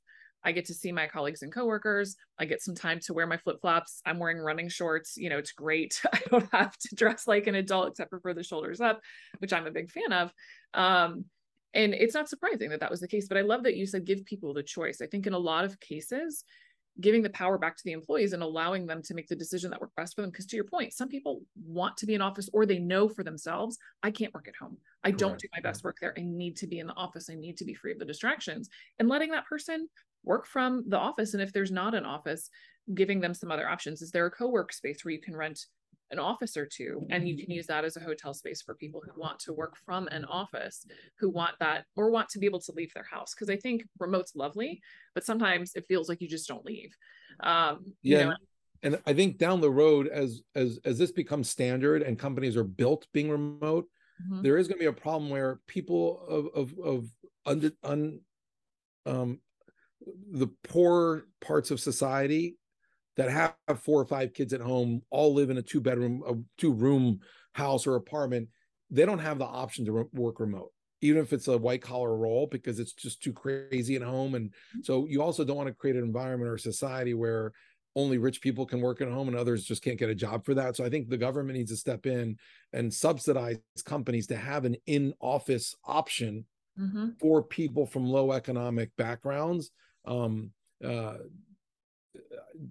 [0.47, 2.15] I get to see my colleagues and coworkers.
[2.39, 4.01] I get some time to wear my flip flops.
[4.07, 5.17] I'm wearing running shorts.
[5.17, 6.01] You know, it's great.
[6.13, 9.01] I don't have to dress like an adult except for, for the shoulders up,
[9.39, 10.33] which I'm a big fan of.
[10.73, 11.25] Um,
[11.77, 14.05] and it's not surprising that that was the case but i love that you said
[14.05, 15.01] give people the choice.
[15.01, 16.45] I think in a lot of cases
[16.99, 19.81] giving the power back to the employees and allowing them to make the decision that
[19.81, 22.49] works best for them because to your point some people want to be in office
[22.55, 24.79] or they know for themselves i can't work at home.
[25.05, 25.21] I Correct.
[25.21, 26.15] don't do my best work there.
[26.19, 27.31] I need to be in the office.
[27.31, 28.69] I need to be free of the distractions.
[28.99, 29.89] And letting that person
[30.25, 32.51] work from the office and if there's not an office
[32.93, 34.03] giving them some other options.
[34.03, 35.67] Is there a co-work space where you can rent
[36.11, 39.03] an office or two and you can use that as a hotel space for people
[39.05, 40.87] who want to work from an office
[41.19, 43.85] who want that or want to be able to leave their house because i think
[43.99, 44.81] remote's lovely
[45.15, 46.95] but sometimes it feels like you just don't leave
[47.41, 48.37] um yeah you know,
[48.83, 52.65] and i think down the road as as as this becomes standard and companies are
[52.65, 53.87] built being remote
[54.23, 54.43] mm-hmm.
[54.43, 57.09] there is going to be a problem where people of of of
[57.45, 58.21] under un
[59.07, 59.41] um
[60.33, 62.57] the poor parts of society
[63.17, 66.35] that have four or five kids at home, all live in a two bedroom, a
[66.61, 67.21] two room
[67.53, 68.49] house or apartment,
[68.91, 72.17] they don't have the option to re- work remote, even if it's a white collar
[72.17, 74.35] role, because it's just too crazy at home.
[74.35, 74.53] And
[74.83, 77.53] so you also don't want to create an environment or society where
[77.97, 80.53] only rich people can work at home and others just can't get a job for
[80.55, 80.77] that.
[80.77, 82.37] So I think the government needs to step in
[82.75, 86.45] and subsidize companies to have an in office option
[86.79, 87.09] mm-hmm.
[87.19, 89.71] for people from low economic backgrounds.
[90.05, 90.51] Um,
[90.85, 91.15] uh,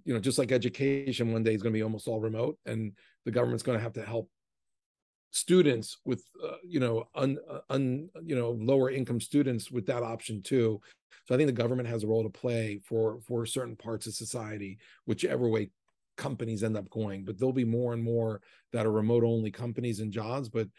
[0.03, 2.93] you know, just like education one day is going to be almost all remote, and
[3.25, 4.29] the government's going to have to help
[5.35, 10.01] students with uh, you know un, uh, un you know lower income students with that
[10.01, 10.79] option too.
[11.25, 14.13] So i think the government has a role to play for for certain parts of
[14.13, 15.71] society whichever way
[16.15, 17.25] companies end up going.
[17.25, 18.41] But there'll be more and more
[18.71, 20.69] that are remote only companies and jobs but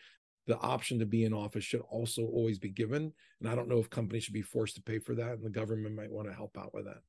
[0.47, 3.13] the option to be in office should also always be given.
[3.41, 5.51] And i don't know if companies should be forced to pay for that and the
[5.51, 7.03] government might want to help out with that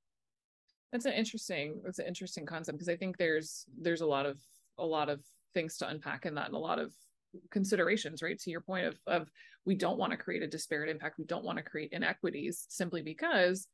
[0.92, 4.40] that's an interesting that's an interesting concept because i think there's there's a lot of
[4.78, 5.22] a lot of
[5.54, 6.94] things to unpack in that and a lot of
[7.52, 9.30] considerations right to your point of of
[9.66, 13.02] we don't want to create a disparate impact we don't want to create inequities simply
[13.02, 13.68] because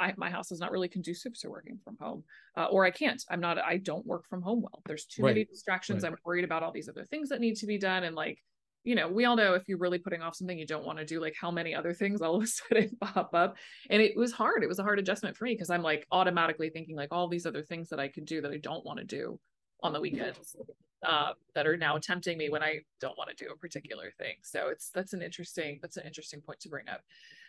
[0.00, 2.24] I, my house is not really conducive to working from home
[2.56, 5.30] uh, or i can't i'm not i don't work from home well there's too right.
[5.30, 6.10] many distractions right.
[6.10, 8.38] i'm worried about all these other things that need to be done and like
[8.84, 11.04] you know we all know if you're really putting off something you don't want to
[11.04, 13.56] do like how many other things all of a sudden pop up
[13.90, 16.70] and it was hard it was a hard adjustment for me because i'm like automatically
[16.70, 19.04] thinking like all these other things that i could do that i don't want to
[19.04, 19.38] do
[19.82, 20.56] on the weekends
[21.04, 24.36] uh, that are now tempting me when I don't want to do a particular thing.
[24.42, 27.02] So it's that's an interesting that's an interesting point to bring up.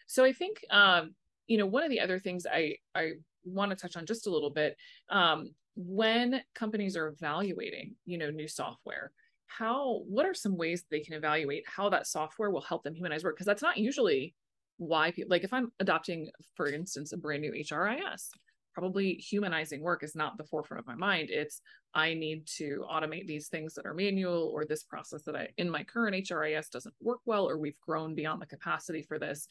[0.07, 1.15] So I think um,
[1.47, 3.13] you know one of the other things I I
[3.45, 4.77] want to touch on just a little bit
[5.09, 9.11] um, when companies are evaluating you know new software
[9.47, 13.23] how what are some ways they can evaluate how that software will help them humanize
[13.23, 14.33] work because that's not usually
[14.77, 18.31] why people like if i'm adopting for instance a brand new hris
[18.75, 21.29] probably humanizing work is not the forefront of my mind.
[21.31, 21.61] It's
[21.93, 25.69] I need to automate these things that are manual or this process that I in
[25.69, 29.47] my current HRIS doesn't work well or we've grown beyond the capacity for this.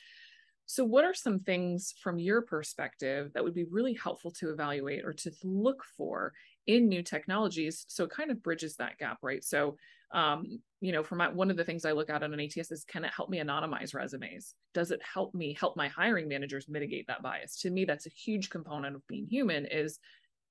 [0.66, 5.04] So what are some things from your perspective that would be really helpful to evaluate
[5.04, 6.32] or to look for
[6.66, 9.44] in new technologies so it kind of bridges that gap right?
[9.44, 9.76] So
[10.12, 12.70] um, you know for my one of the things i look at on an ats
[12.70, 14.54] is can it help me anonymize resumes?
[14.72, 17.60] Does it help me help my hiring managers mitigate that bias?
[17.60, 19.98] To me that's a huge component of being human is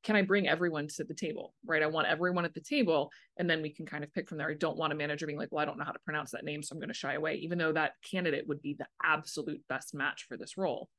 [0.04, 1.82] can i bring everyone to the table right?
[1.82, 4.50] I want everyone at the table and then we can kind of pick from there.
[4.50, 6.44] I don't want a manager being like well i don't know how to pronounce that
[6.44, 9.62] name so i'm going to shy away even though that candidate would be the absolute
[9.70, 10.90] best match for this role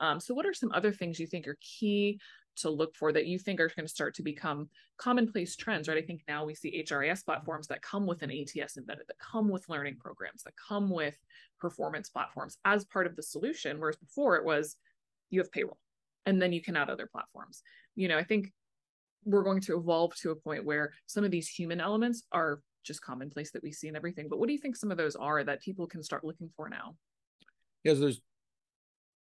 [0.00, 2.18] um, so what are some other things you think are key
[2.56, 4.68] to look for that you think are going to start to become
[4.98, 5.96] commonplace trends, right?
[5.96, 9.48] I think now we see HRIS platforms that come with an ATS embedded, that come
[9.48, 11.16] with learning programs, that come with
[11.58, 13.80] performance platforms as part of the solution.
[13.80, 14.76] Whereas before it was
[15.30, 15.78] you have payroll
[16.26, 17.62] and then you can add other platforms.
[17.94, 18.52] You know, I think
[19.24, 23.00] we're going to evolve to a point where some of these human elements are just
[23.00, 24.28] commonplace that we see in everything.
[24.28, 26.68] But what do you think some of those are that people can start looking for
[26.68, 26.96] now?
[27.84, 28.20] Yes, there's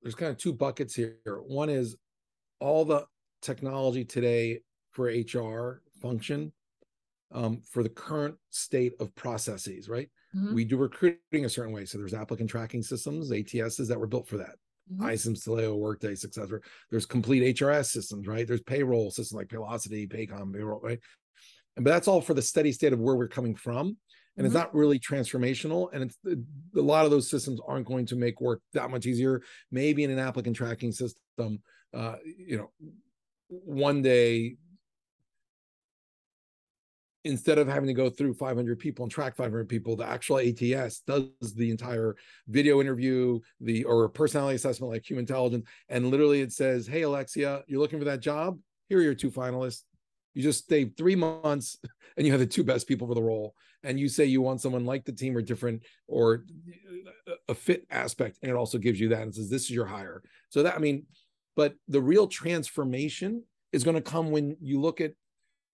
[0.03, 1.17] there's kind of two buckets here.
[1.47, 1.97] One is
[2.61, 3.07] all the
[3.43, 6.53] technology today for HR function
[7.33, 10.09] um, for the current state of processes, right?
[10.35, 10.55] Mm-hmm.
[10.55, 11.85] We do recruiting a certain way.
[11.85, 14.57] So there's applicant tracking systems, ATSs that were built for that.
[14.93, 15.05] Mm-hmm.
[15.05, 16.61] iCIMS, Taleo, Workday, etc.
[16.91, 18.47] There's complete HRS systems, right?
[18.47, 20.99] There's payroll systems like Paylocity, Paycom, payroll, right?
[21.77, 23.99] And, but that's all for the steady state of where we're coming from.
[24.39, 24.47] And mm-hmm.
[24.47, 25.89] it's not really transformational.
[25.93, 29.43] And it's a lot of those systems aren't going to make work that much easier.
[29.73, 31.61] Maybe in an applicant tracking system,
[31.93, 32.71] uh, you know,
[33.49, 34.57] one day
[37.25, 41.01] instead of having to go through 500 people and track 500 people the actual ats
[41.01, 42.17] does the entire
[42.47, 47.81] video interview the or personality assessment like Humantelligence and literally it says hey alexia you're
[47.81, 48.59] looking for that job
[48.89, 49.83] here are your two finalists
[50.35, 51.77] you just stay three months
[52.17, 53.55] and you have the two best people for the role
[53.85, 56.45] and you say you want someone like the team or different or
[57.49, 60.23] a fit aspect and it also gives you that and says this is your hire
[60.49, 61.05] so that i mean
[61.57, 65.13] but the real transformation is going to come when you look at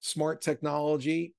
[0.00, 1.34] smart technology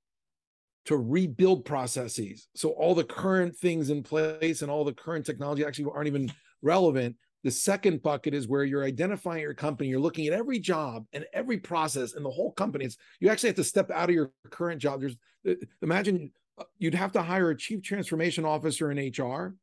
[0.86, 2.48] to rebuild processes.
[2.56, 6.32] So all the current things in place and all the current technology actually aren't even
[6.62, 7.16] relevant.
[7.44, 11.26] The second bucket is where you're identifying your company, you're looking at every job and
[11.34, 12.86] every process and the whole company.
[12.86, 15.02] It's, you actually have to step out of your current job.
[15.02, 16.45] There's uh, imagine uh,
[16.78, 19.56] you'd have to hire a chief transformation officer in HR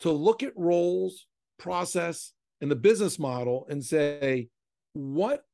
[0.00, 1.26] to look at roles,
[1.58, 4.48] process, and the business model and say
[4.92, 5.44] what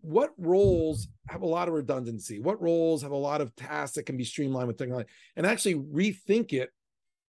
[0.00, 2.38] what roles have a lot of redundancy?
[2.38, 5.74] What roles have a lot of tasks that can be streamlined with technology and actually
[5.74, 6.70] rethink it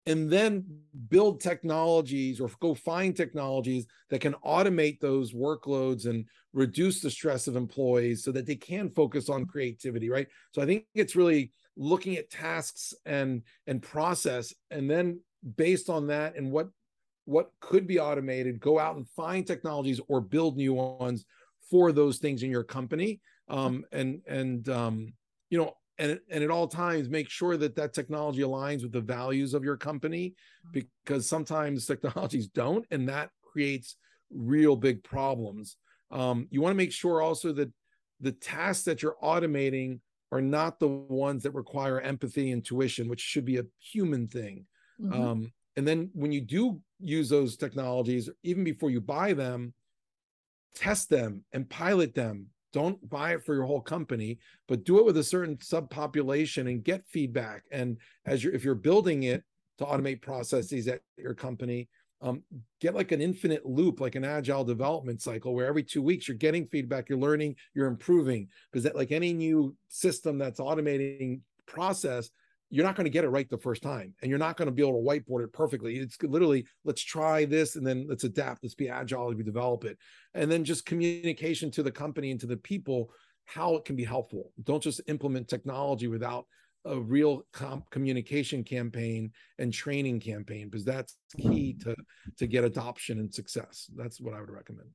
[0.06, 0.64] and then
[1.08, 7.46] build technologies or go find technologies that can automate those workloads and reduce the stress
[7.46, 10.26] of employees so that they can focus on creativity right?
[10.52, 15.20] So i think it's really looking at tasks and and process and then
[15.56, 16.68] based on that and what
[17.26, 21.24] what could be automated, go out and find technologies or build new ones
[21.68, 23.20] for those things in your company.
[23.48, 25.12] Um, and and um,
[25.50, 29.00] you know and and at all times make sure that that technology aligns with the
[29.00, 30.34] values of your company
[30.72, 33.96] because sometimes technologies don't and that creates
[34.30, 35.76] real big problems.
[36.10, 37.72] Um, you want to make sure also that
[38.20, 40.00] the tasks that you're automating
[40.32, 44.66] are not the ones that require empathy and intuition which should be a human thing.
[45.00, 45.20] Mm-hmm.
[45.20, 49.74] um, and then when you do use those technologies even before you buy them
[50.74, 52.46] test them and pilot them.
[52.72, 56.84] Don't buy it for your whole company but do it with a certain subpopulation and
[56.84, 57.64] get feedback.
[57.70, 57.96] And
[58.26, 59.42] as you're if you're building it
[59.78, 61.88] to automate processes at your company
[62.22, 62.42] um,
[62.80, 66.36] get like an infinite loop like an agile development cycle where every two weeks you're
[66.36, 72.30] getting feedback you're learning you're improving because that like any new system that's automating process
[72.70, 74.72] you're not going to get it right the first time and you're not going to
[74.72, 75.96] be able to whiteboard it perfectly.
[75.98, 79.84] It's literally let's try this and then let's adapt let's be agile as we develop
[79.84, 79.96] it.
[80.34, 83.10] And then just communication to the company and to the people
[83.44, 84.52] how it can be helpful.
[84.64, 86.46] Don't just implement technology without
[86.86, 91.94] a real comp communication campaign and training campaign because that's key to
[92.36, 94.88] to get adoption and success that's what i would recommend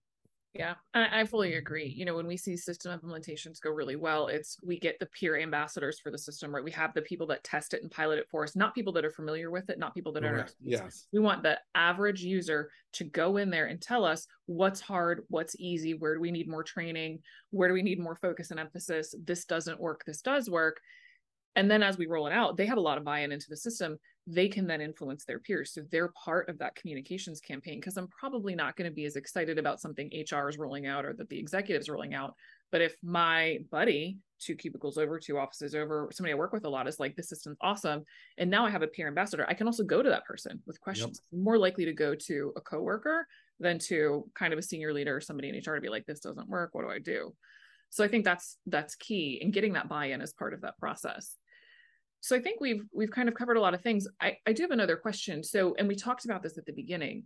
[0.53, 1.87] yeah, I, I, fully agree.
[1.87, 5.39] You know, when we see system implementations go really well, it's we get the peer
[5.39, 6.63] ambassadors for the system, right?
[6.63, 9.05] We have the people that test it and pilot it for us, not people that
[9.05, 10.35] are familiar with it, not people that are.
[10.35, 10.51] Right.
[10.61, 11.07] Yes.
[11.13, 15.55] We want the average user to go in there and tell us what's hard, what's
[15.57, 17.19] easy, where do we need more training,
[17.51, 19.15] where do we need more focus and emphasis.
[19.23, 20.03] This doesn't work.
[20.05, 20.81] This does work.
[21.55, 23.57] And then as we roll it out, they have a lot of buy-in into the
[23.57, 23.97] system
[24.27, 25.73] they can then influence their peers.
[25.73, 29.15] So they're part of that communications campaign because I'm probably not going to be as
[29.15, 32.35] excited about something HR is rolling out or that the executives are rolling out.
[32.71, 36.69] But if my buddy, two cubicles over, two offices over, somebody I work with a
[36.69, 38.03] lot is like, this system's awesome.
[38.37, 40.79] And now I have a peer ambassador, I can also go to that person with
[40.79, 41.21] questions.
[41.31, 41.43] Yep.
[41.43, 43.27] More likely to go to a coworker
[43.59, 46.19] than to kind of a senior leader or somebody in HR to be like, this
[46.19, 46.69] doesn't work.
[46.73, 47.33] What do I do?
[47.89, 51.35] So I think that's that's key and getting that buy-in as part of that process
[52.21, 54.07] so i think we've we've kind of covered a lot of things.
[54.21, 55.43] I i do have another question.
[55.43, 57.23] So and we talked about this at the beginning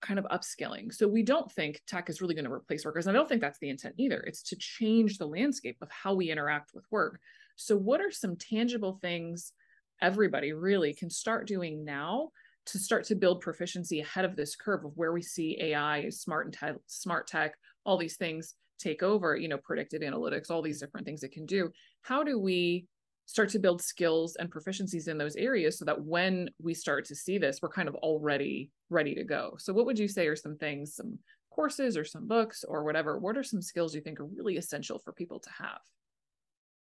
[0.00, 0.92] kind of upskilling.
[0.92, 3.40] So we don't think tech is really going to replace workers and i don't think
[3.40, 4.20] that's the intent either.
[4.20, 7.20] It's to change the landscape of how we interact with work.
[7.56, 9.52] So what are some tangible things
[10.00, 12.30] everybody really can start doing now
[12.64, 16.46] to start to build proficiency ahead of this curve of where we see ai smart
[16.46, 20.80] and te- smart tech all these things take over you know predictive analytics all these
[20.80, 21.70] different things it can do?
[22.02, 22.86] How do we
[23.26, 27.14] start to build skills and proficiencies in those areas so that when we start to
[27.14, 29.54] see this, we're kind of already ready to go.
[29.58, 31.18] So, what would you say are some things, some
[31.50, 33.18] courses or some books or whatever?
[33.18, 35.80] What are some skills you think are really essential for people to have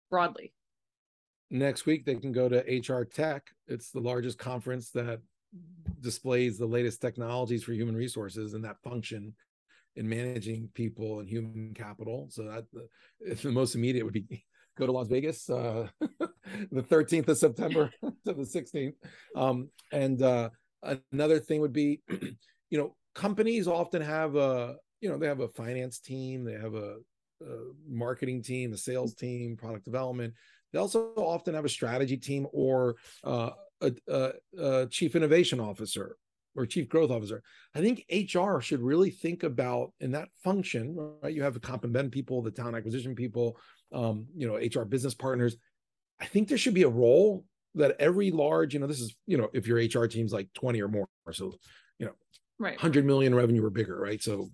[0.10, 0.54] broadly?
[1.52, 3.48] Next week, they can go to HR Tech.
[3.68, 5.22] It's the largest conference that
[6.00, 9.34] displays the latest technologies for human resources and that function
[9.96, 12.28] in managing people and human capital.
[12.30, 14.46] So that the, the most immediate would be
[14.80, 15.88] go to Las Vegas uh,
[16.72, 17.92] the 13th of September
[18.26, 18.94] to the 16th.
[19.36, 20.50] Um, and uh,
[21.12, 22.02] another thing would be,
[22.70, 26.74] you know, companies often have a, you know, they have a finance team, they have
[26.74, 26.96] a,
[27.42, 27.56] a
[27.88, 30.34] marketing team, a sales team, product development.
[30.72, 33.52] They also often have a strategy team or uh,
[33.82, 36.16] a, a, a chief innovation officer
[36.60, 37.42] or chief growth officer.
[37.74, 41.34] I think HR should really think about in that function, right?
[41.34, 43.58] You have the comp and ben people, the talent acquisition people,
[43.94, 45.56] um, you know, HR business partners.
[46.20, 47.46] I think there should be a role
[47.76, 50.82] that every large, you know, this is, you know, if your HR team's like 20
[50.82, 51.54] or more, so,
[51.98, 52.14] you know,
[52.60, 52.76] right.
[52.76, 54.22] 100 million revenue or bigger, right?
[54.22, 54.50] So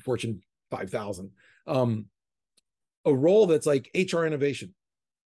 [0.00, 0.40] Fortune
[0.70, 1.30] 5000.
[1.66, 2.06] Um,
[3.04, 4.74] a role that's like HR innovation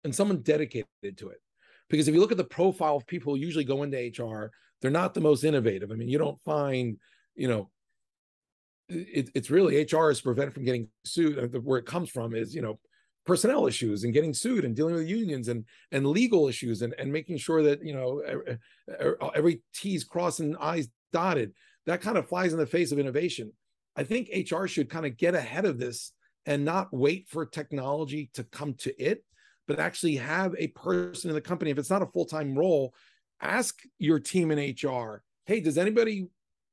[0.04, 1.42] and someone dedicated to it.
[1.90, 4.52] Because if you look at the profile of people who usually go into HR,
[4.82, 5.92] they're not the most innovative.
[5.92, 6.98] I mean, you don't find,
[7.36, 7.70] you know,
[8.90, 11.38] it, it's really HR is prevented from getting sued.
[11.38, 12.80] Uh, where it comes from is, you know,
[13.26, 17.12] personnel issues and getting sued and dealing with unions and and legal issues and and
[17.12, 18.22] making sure that you know
[19.36, 21.54] every t's crossed and i's dotted
[21.86, 23.52] that kind of flies in the face of innovation
[23.96, 26.14] i think hr should kind of get ahead of this
[26.48, 29.24] and not wait for technology to come to it
[29.68, 32.94] but actually have a person in the company if it's not a full-time role
[33.42, 36.28] ask your team in hr hey does anybody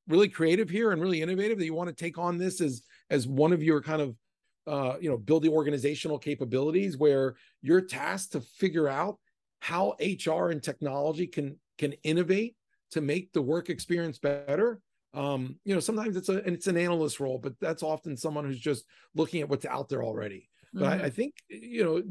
[0.06, 3.26] really creative here and really innovative that you want to take on this as as
[3.26, 4.14] one of your kind of
[4.68, 9.18] uh, you know, building organizational capabilities where you're tasked to figure out
[9.60, 12.54] how HR and technology can can innovate
[12.90, 14.80] to make the work experience better.
[15.14, 18.44] Um, you know, sometimes it's a and it's an analyst role, but that's often someone
[18.44, 20.50] who's just looking at what's out there already.
[20.74, 21.02] But mm-hmm.
[21.02, 22.02] I, I think you know,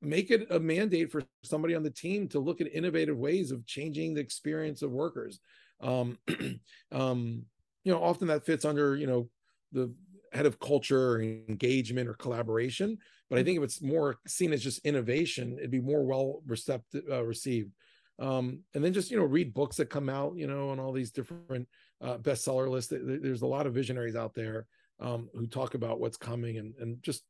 [0.00, 3.66] make it a mandate for somebody on the team to look at innovative ways of
[3.66, 5.40] changing the experience of workers.
[5.80, 6.18] Um,
[6.92, 7.44] um,
[7.84, 9.28] you know, often that fits under you know
[9.72, 9.92] the
[10.32, 12.98] head of culture or engagement or collaboration.
[13.28, 13.46] But I mm-hmm.
[13.46, 17.72] think if it's more seen as just innovation, it'd be more well receptive, uh, received.
[18.20, 20.92] Um, and then just you know read books that come out, you know, on all
[20.92, 21.68] these different
[22.02, 22.92] uh, bestseller lists.
[22.92, 24.66] There's a lot of visionaries out there
[25.00, 27.22] um, who talk about what's coming, and and just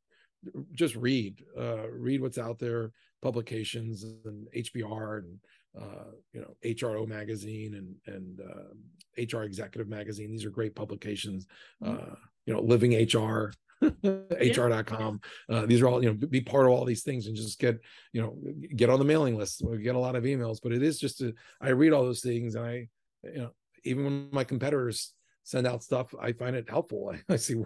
[0.73, 5.39] just read uh, read what's out there, publications and HBR and
[5.79, 10.31] uh, you know HRO magazine and and uh, HR Executive magazine.
[10.31, 11.47] These are great publications.
[11.83, 12.11] Mm-hmm.
[12.11, 12.15] Uh,
[12.45, 13.53] you know, Living HR.
[13.81, 17.57] hr.com uh, these are all you know be part of all these things and just
[17.59, 17.79] get
[18.11, 18.37] you know
[18.75, 21.21] get on the mailing list we get a lot of emails but it is just
[21.21, 22.89] a, I read all those things and i
[23.23, 23.51] you know
[23.85, 25.13] even when my competitors
[25.43, 27.63] send out stuff i find it helpful i, I see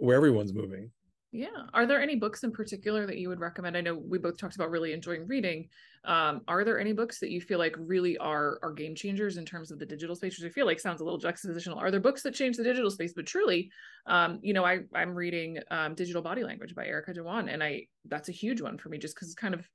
[0.00, 0.90] where everyone's moving
[1.32, 1.46] yeah.
[1.72, 3.74] Are there any books in particular that you would recommend?
[3.74, 5.66] I know we both talked about really enjoying reading.
[6.04, 9.46] Um, are there any books that you feel like really are are game changers in
[9.46, 10.38] terms of the digital space?
[10.38, 11.78] Which I feel like sounds a little juxtapositional.
[11.78, 13.14] Are there books that change the digital space?
[13.16, 13.70] But truly,
[14.06, 17.86] um, you know, I I'm reading um, Digital Body Language by Erica Dhawan, and I
[18.04, 19.66] that's a huge one for me just because it kind of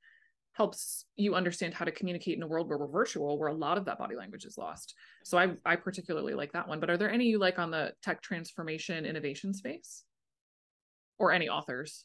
[0.54, 3.80] helps you understand how to communicate in a world where we're virtual, where a lot
[3.80, 4.94] of that body language is lost.
[5.24, 6.80] So I I particularly like that one.
[6.80, 10.04] But are there any you like on the tech transformation innovation space?
[11.20, 12.04] Or any authors?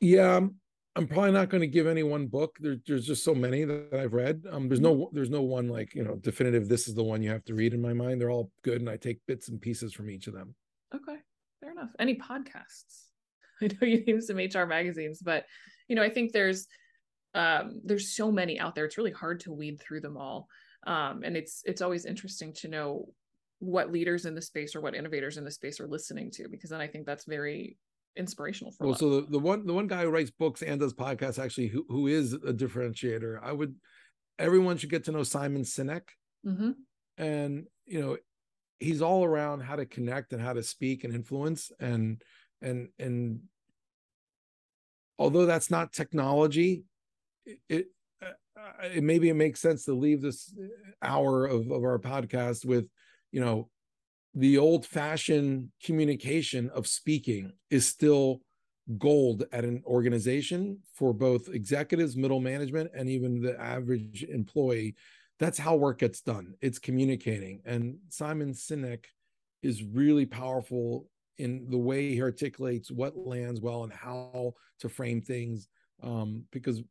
[0.00, 0.56] Yeah, I'm,
[0.96, 2.56] I'm probably not going to give any one book.
[2.60, 4.44] There, there's just so many that I've read.
[4.50, 5.14] Um, there's no mm-hmm.
[5.14, 6.68] there's no one like you know definitive.
[6.68, 8.20] This is the one you have to read in my mind.
[8.20, 10.54] They're all good, and I take bits and pieces from each of them.
[10.94, 11.18] Okay,
[11.60, 11.90] fair enough.
[11.98, 13.06] Any podcasts?
[13.62, 15.46] I know you named some HR magazines, but
[15.88, 16.66] you know I think there's
[17.34, 18.84] um, there's so many out there.
[18.84, 20.48] It's really hard to weed through them all,
[20.86, 23.06] um, and it's it's always interesting to know
[23.60, 26.70] what leaders in the space or what innovators in the space are listening to because
[26.70, 27.76] then I think that's very
[28.16, 30.92] inspirational for well so the, the one the one guy who writes books and does
[30.92, 33.74] podcasts actually who, who is a differentiator i would
[34.38, 36.02] everyone should get to know simon sinek
[36.44, 36.72] mm-hmm.
[37.18, 38.16] and you know
[38.80, 42.20] he's all around how to connect and how to speak and influence and
[42.62, 43.40] and and
[45.18, 46.84] although that's not technology
[47.46, 47.86] it, it
[48.22, 50.54] uh, it maybe it makes sense to leave this
[51.02, 52.86] hour of, of our podcast with
[53.30, 53.68] you know
[54.34, 58.40] the old fashioned communication of speaking is still
[58.98, 64.94] gold at an organization for both executives, middle management, and even the average employee.
[65.38, 66.54] That's how work gets done.
[66.60, 67.60] It's communicating.
[67.64, 69.04] And Simon Sinek
[69.62, 71.08] is really powerful
[71.38, 75.68] in the way he articulates what lands well and how to frame things.
[76.02, 76.82] Um, because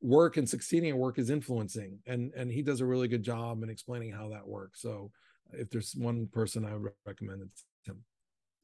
[0.00, 3.62] work and succeeding at work is influencing, and and he does a really good job
[3.62, 4.80] in explaining how that works.
[4.82, 5.10] So
[5.52, 8.04] if there's one person I would recommend, it's him.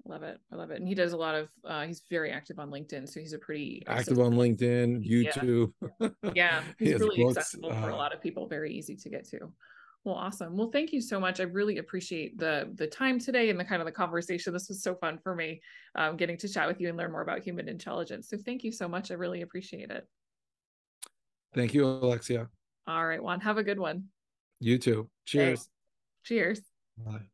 [0.07, 0.39] Love it.
[0.51, 0.78] I love it.
[0.78, 3.09] And he does a lot of uh he's very active on LinkedIn.
[3.09, 5.72] So he's a pretty active on LinkedIn, YouTube.
[6.01, 7.37] Yeah, yeah he's he really books.
[7.37, 9.53] accessible for a uh, lot of people, very easy to get to.
[10.05, 10.57] Well, awesome.
[10.57, 11.41] Well, thank you so much.
[11.41, 14.53] I really appreciate the the time today and the kind of the conversation.
[14.53, 15.61] This was so fun for me,
[15.95, 18.28] um, getting to chat with you and learn more about Humantelligence.
[18.28, 19.11] So thank you so much.
[19.11, 20.07] I really appreciate it.
[21.55, 22.49] Thank you, Alexia.
[22.87, 23.41] All right, Juan.
[23.41, 24.05] Have a good one.
[24.61, 25.11] You too.
[25.26, 25.68] Cheers.
[26.24, 26.69] Cheers.
[27.05, 27.30] Bye.